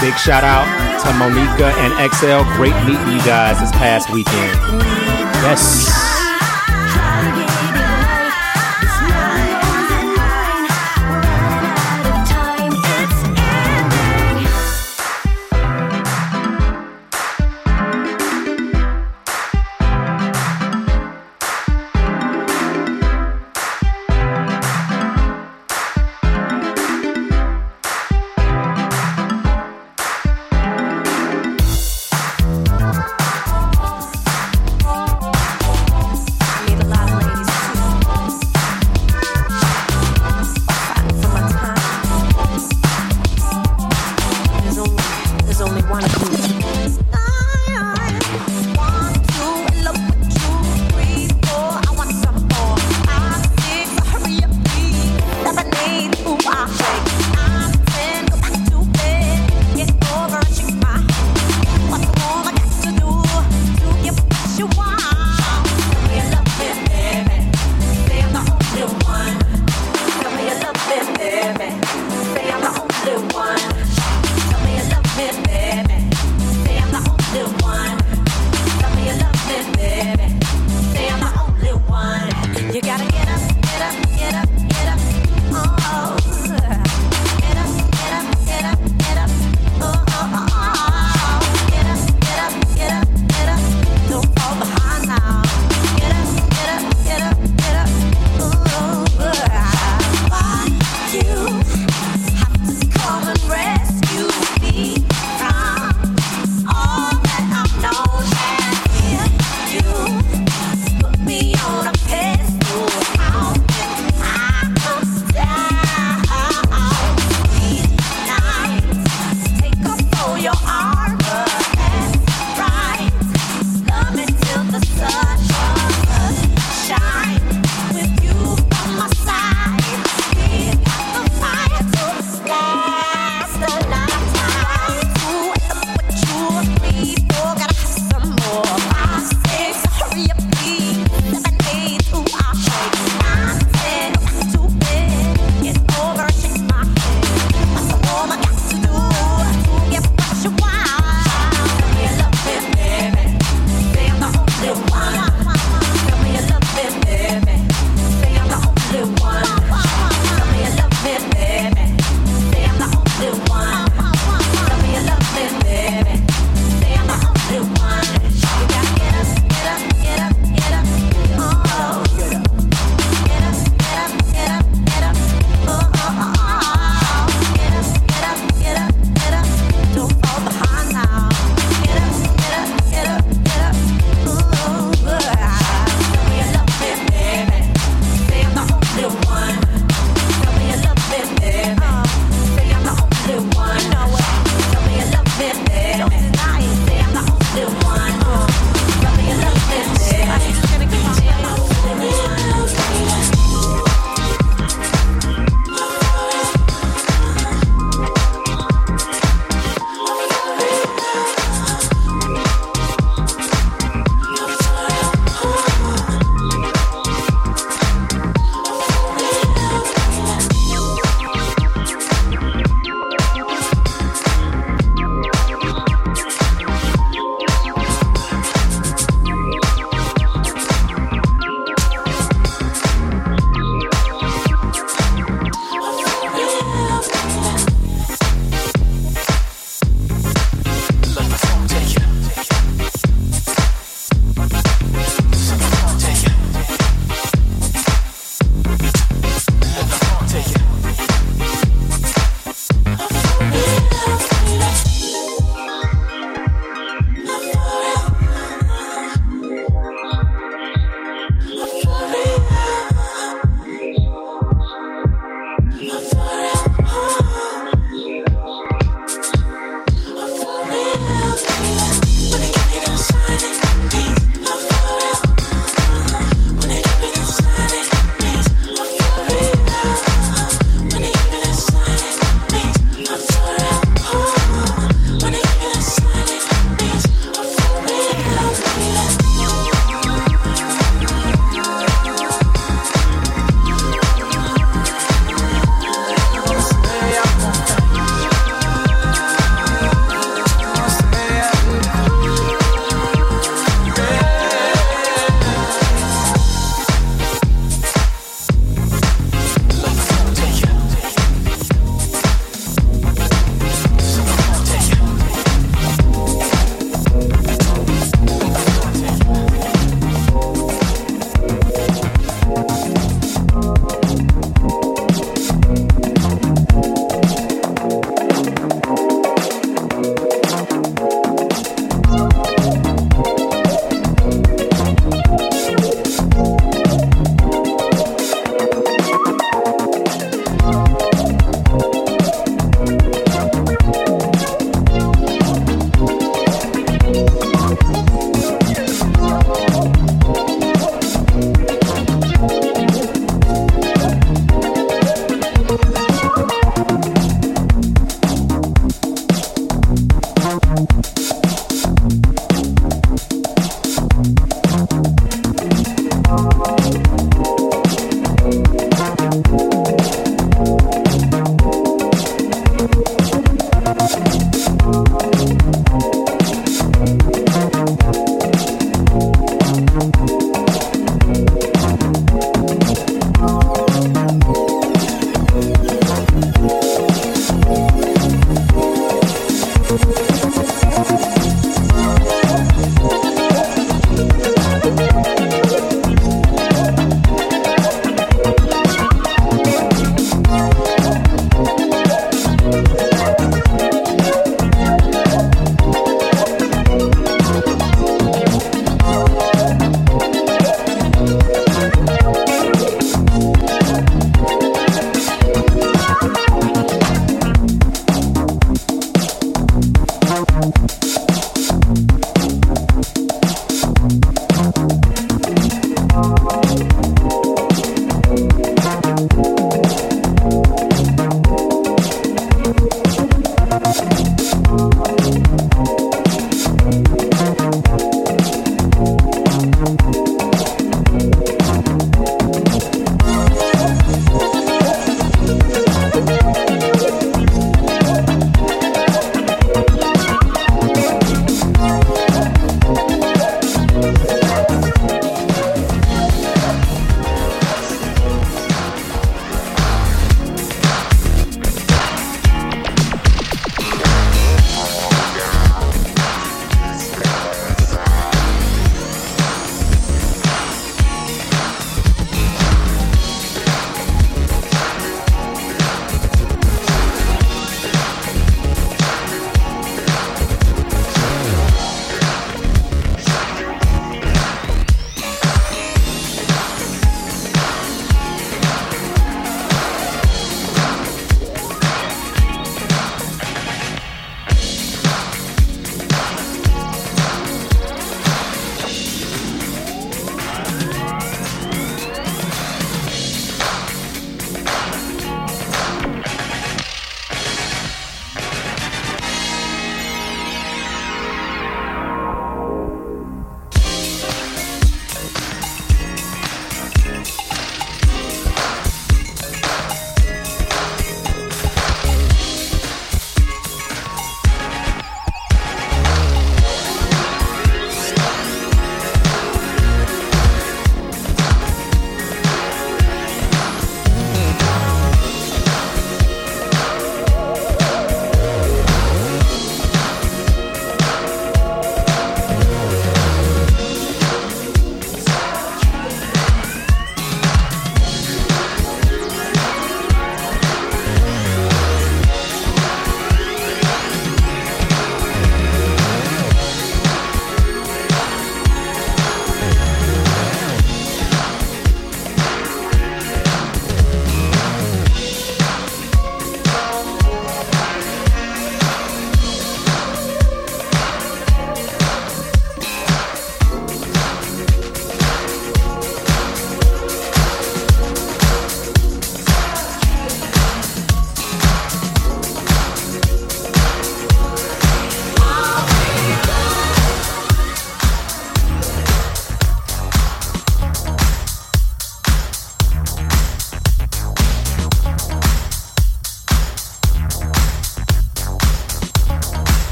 [0.00, 2.44] Big shout out to Monica and XL.
[2.56, 4.54] Great meeting you guys this past weekend.
[5.44, 6.13] Yes.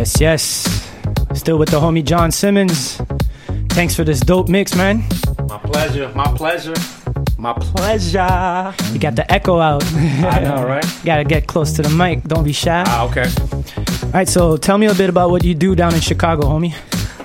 [0.00, 0.90] Yes, yes.
[1.34, 2.96] Still with the homie John Simmons.
[3.68, 5.04] Thanks for this dope mix, man.
[5.46, 6.10] My pleasure.
[6.14, 6.74] My pleasure.
[7.36, 8.74] My pleasure.
[8.94, 9.84] You got the echo out.
[9.84, 10.86] I know, right?
[11.04, 12.24] Gotta get close to the mic.
[12.24, 12.82] Don't be shy.
[12.86, 13.28] Ah, okay.
[14.04, 16.74] All right, so tell me a bit about what you do down in Chicago, homie.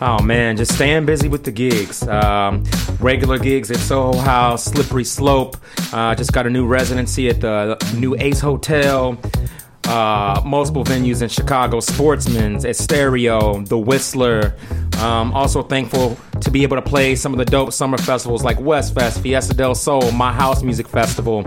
[0.02, 2.06] Oh man, just staying busy with the gigs.
[2.06, 2.66] Um,
[3.00, 5.56] regular gigs at Soho House, Slippery Slope.
[5.94, 9.18] Uh, just got a new residency at the new Ace Hotel
[9.88, 14.55] uh, multiple venues in Chicago, Sportsman's, Estereo, The Whistler.
[14.99, 18.57] Um, also thankful to be able to play some of the dope summer festivals like
[18.57, 21.45] Westfest, Fiesta del Sol, My House Music Festival.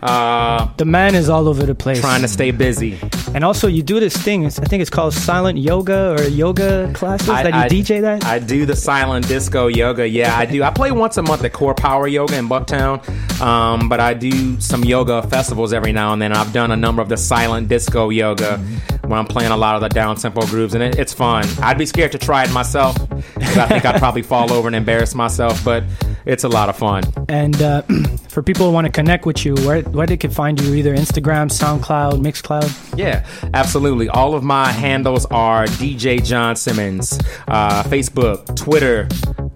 [0.00, 2.00] Uh, the man is all over the place.
[2.00, 2.98] Trying to stay busy.
[3.34, 4.46] And also, you do this thing.
[4.46, 7.26] I think it's called silent yoga or yoga classes.
[7.26, 8.24] that you I- DJ that.
[8.24, 10.08] I do the silent disco yoga.
[10.08, 10.62] Yeah, I do.
[10.62, 13.02] I play once a month at Core Power Yoga in Bucktown,
[13.40, 16.32] um, but I do some yoga festivals every now and then.
[16.32, 18.58] I've done a number of the silent disco yoga
[19.04, 21.44] where I'm playing a lot of the down tempo grooves, and it, it's fun.
[21.60, 22.94] I'd be scared to try it myself
[23.34, 25.84] because I think I'd probably fall over and embarrass myself, but
[26.26, 27.04] it's a lot of fun.
[27.28, 27.82] And uh,
[28.28, 30.94] for people who want to connect with you, where where they can find you, either
[30.94, 32.98] Instagram, SoundCloud, Mixcloud.
[32.98, 34.08] Yeah, absolutely.
[34.08, 37.18] All of my handles are DJ John Simmons,
[37.48, 39.08] uh, Facebook, Twitter,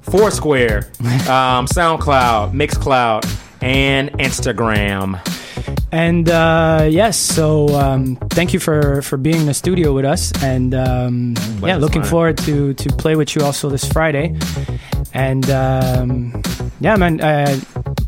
[0.03, 3.25] Foursquare, um, SoundCloud, Mixcloud,
[3.63, 5.21] and Instagram.
[5.93, 10.33] And uh, yes, so um, thank you for for being in the studio with us,
[10.43, 12.11] and um, yeah, looking mine.
[12.11, 14.35] forward to to play with you also this Friday.
[15.13, 16.43] And um,
[16.81, 17.57] yeah, man, uh,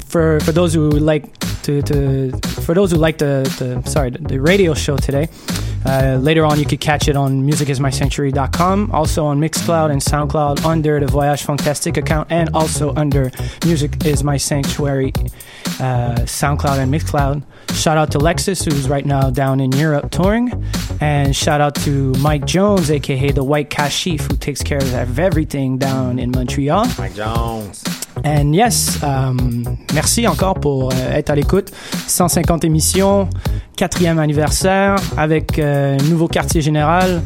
[0.06, 2.32] for for those who like to, to
[2.62, 5.28] for those who like the, the sorry the, the radio show today.
[5.86, 10.98] Uh, later on, you could catch it on musicismysanctuary.com, also on Mixcloud and SoundCloud under
[10.98, 13.30] the Voyage Fantastic account, and also under
[13.66, 15.12] Music is My Sanctuary,
[15.78, 17.42] uh, SoundCloud and Mixcloud.
[17.72, 20.52] Shout out to Lexus, who's right now down in Europe touring,
[21.00, 25.78] and shout out to Mike Jones, aka the White Kashif, who takes care of everything
[25.78, 26.86] down in Montreal.
[26.98, 27.84] Mike Jones.
[28.22, 31.72] And yes, um, merci encore pour euh, être à l'écoute.
[32.06, 33.28] 150 émissions,
[33.76, 37.22] quatrième anniversaire avec euh, nouveau quartier général.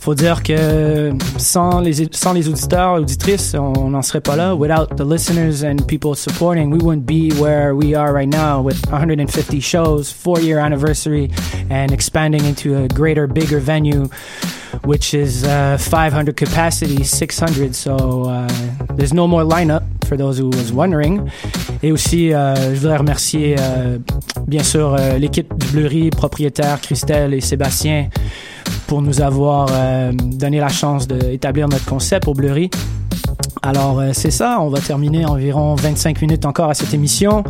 [0.00, 4.54] Faut dire que sans les, sans les auditeurs auditrices, on n'en serait pas là.
[4.54, 8.80] Without the listeners and people supporting, we wouldn't be where we are right now with
[8.90, 11.30] 150 shows, four year anniversary,
[11.70, 14.08] and expanding into a greater, bigger venue
[14.84, 17.74] which is uh, 500 capacity, 600.
[17.74, 18.48] So uh,
[18.94, 21.28] there's no more lineup for those who was wondering.
[21.82, 23.98] Et aussi, euh, je voudrais remercier euh,
[24.46, 28.08] bien sûr euh, l'équipe du Bleury, propriétaire Christelle et Sébastien,
[28.90, 32.70] pour nous avoir euh, donné la chance d'établir notre concept au Bleury.
[33.62, 37.44] Alors euh, c'est ça, on va terminer environ 25 minutes encore à cette émission.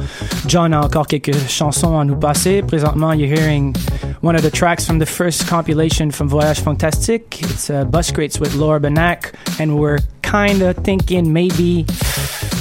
[0.46, 2.60] John a encore quelques chansons à nous passer.
[2.60, 3.74] Présentement, you're hearing
[4.22, 7.40] one of the tracks from the first compilation from Voyage Fantastique.
[7.40, 11.86] It's uh, Bus Crates with Laura Banak, and we're kind of thinking maybe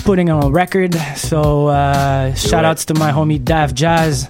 [0.06, 0.96] putting on a record.
[1.18, 4.30] So uh, shout outs to my homie Dav Jazz,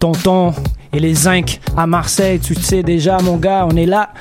[0.00, 0.52] Tonton
[0.94, 2.38] et les Zinc à Marseille.
[2.38, 4.12] Tu sais déjà, mon gars, on est là.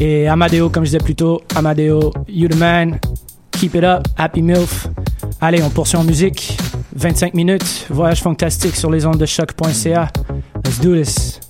[0.00, 2.98] Et Amadeo, comme je disais plus tôt, Amadeo, you the man.
[3.52, 4.88] Keep it up, Happy MILF.
[5.40, 6.56] Allez, on poursuit en musique.
[6.94, 10.08] 25 minutes, voyage fantastique sur les ondes de choc.ca.
[10.64, 11.40] Let's do this.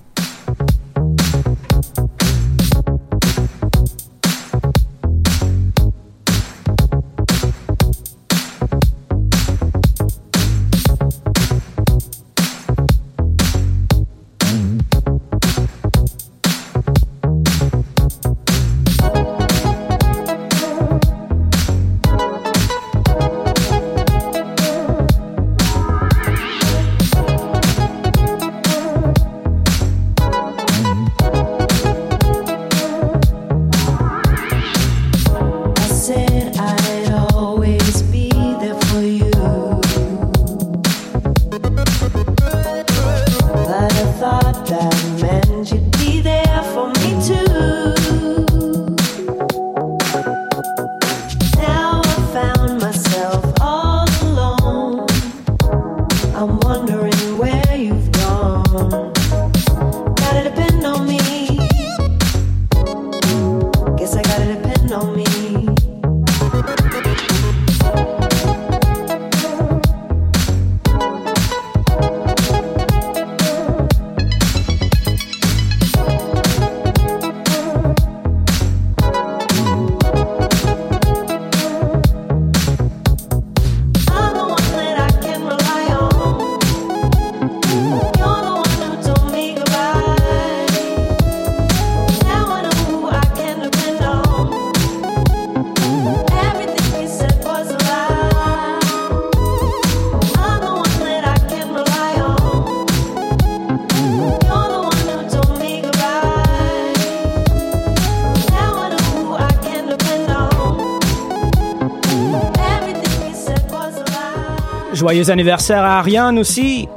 [115.20, 116.88] Joyeux anniversaire à Ariane aussi.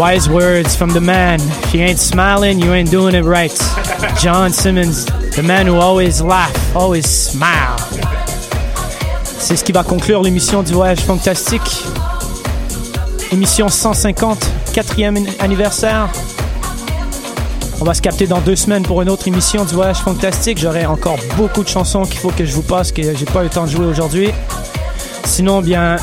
[0.00, 1.38] Wise words from the man.
[1.40, 3.52] If you ain't smiling, you ain't doing it right.
[4.18, 5.04] John Simmons,
[5.36, 7.76] the man who always laugh, always smile.
[9.22, 11.84] C'est ce qui va conclure l'émission du Voyage Fantastique.
[13.30, 14.38] Émission 150,
[14.72, 16.08] quatrième anniversaire.
[17.82, 20.56] On va se capter dans deux semaines pour une autre émission du Voyage Fantastique.
[20.56, 23.44] J'aurai encore beaucoup de chansons qu'il faut que je vous passe que j'ai pas eu
[23.44, 24.30] le temps de jouer aujourd'hui.
[25.26, 25.98] Sinon, bien,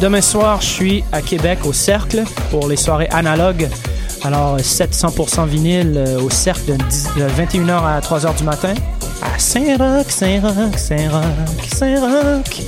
[0.00, 3.68] demain soir, je suis à Québec au Cercle pour les soirées analogues.
[4.22, 8.74] Alors, 700% vinyle euh, au Cercle de, 10 de 21h à 3h du matin.
[9.22, 12.62] À Saint-Roch, Saint-Roch, Saint-Roch, Saint-Roch.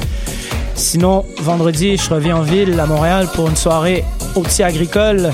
[0.74, 4.04] Sinon, vendredi, je reviens en ville à Montréal pour une soirée
[4.34, 5.30] petit agricole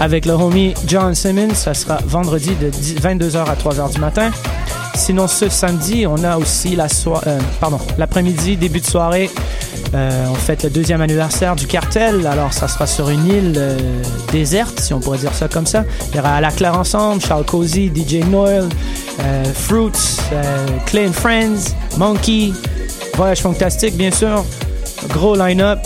[0.00, 1.54] avec le homie John Simmons.
[1.54, 4.30] Ça sera vendredi de 10 22h à 3h du matin.
[4.94, 9.30] Sinon, ce samedi, on a aussi la soirée, pardon, l'après-midi, début de soirée.
[9.94, 12.26] Euh, on fête le deuxième anniversaire du cartel.
[12.26, 13.78] Alors, ça sera sur une île euh,
[14.32, 15.84] déserte, si on pourrait dire ça comme ça.
[16.10, 18.68] Il y aura la Claire ensemble, Charles Cozy, DJ Noel,
[19.20, 20.18] euh, Fruits,
[20.86, 22.52] Clay and Friends, Monkey,
[23.16, 24.44] Voyage Fantastique, bien sûr.
[25.10, 25.80] Gros line-up.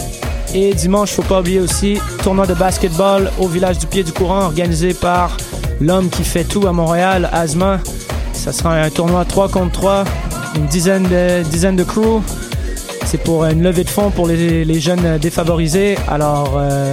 [0.54, 4.44] Et dimanche, faut pas oublier aussi, tournoi de basketball au village du Pied du Courant
[4.44, 5.36] organisé par
[5.80, 7.80] l'homme qui fait tout à Montréal, Asma.
[8.32, 10.04] Ça sera un tournoi 3 contre 3,
[10.54, 12.22] une dizaine de, dizaine de crews.
[13.06, 15.96] C'est pour une levée de fonds pour les, jeunes défavorisés.
[16.08, 16.92] Alors, euh,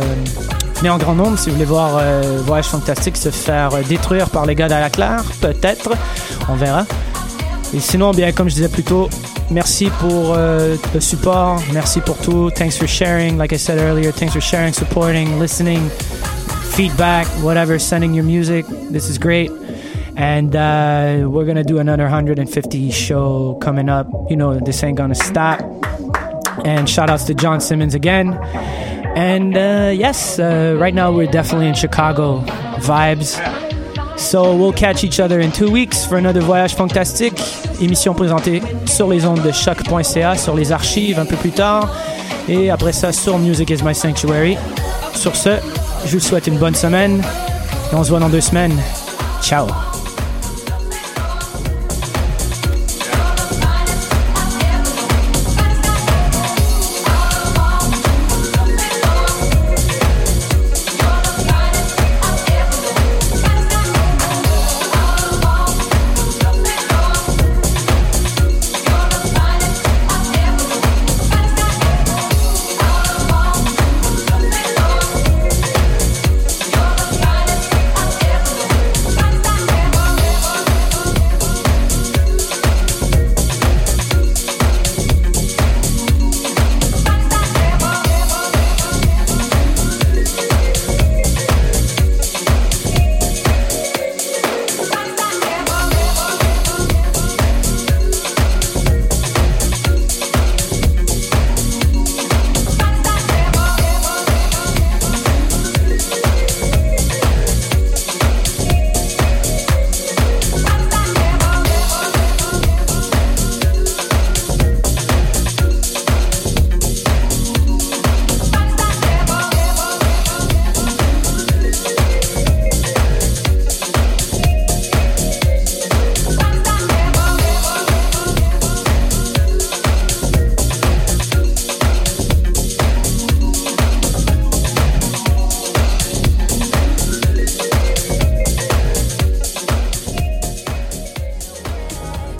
[0.88, 4.54] en grand nombre si vous voulez voir euh, Voyage Fantastique se faire détruire par les
[4.54, 5.24] gars d'À la Claire.
[5.42, 5.90] Peut-être.
[6.50, 6.86] On verra.
[7.74, 9.10] Et sinon, bien, comme je disais plus tôt,
[9.50, 11.60] merci pour euh, le support.
[11.74, 12.52] Merci pour tout.
[12.52, 13.40] Thanks for sharing.
[13.40, 15.90] Like I said earlier, thanks for sharing, supporting, listening,
[16.76, 18.68] feedback, whatever, sending your music.
[18.92, 19.52] This is great.
[20.16, 24.08] And uh, we're to do another 150 show coming up.
[24.30, 25.60] You know, this ain't to stop.
[26.66, 28.34] And shout outs to John Simmons again.
[29.16, 32.42] And uh, yes, uh, right now we're definitely in Chicago
[32.80, 33.38] vibes.
[34.18, 37.40] So we'll catch each other in two weeks for another Voyage Fantastique.
[37.82, 41.90] Émission présentée sur les ondes de CHOQ.ca, sur les archives un peu plus tard.
[42.48, 44.58] Et après ça, sur Music is My Sanctuary.
[45.14, 45.58] Sur ce,
[46.06, 47.22] je vous souhaite une bonne semaine.
[47.92, 48.78] Et on se voit dans deux semaines.
[49.42, 49.68] Ciao.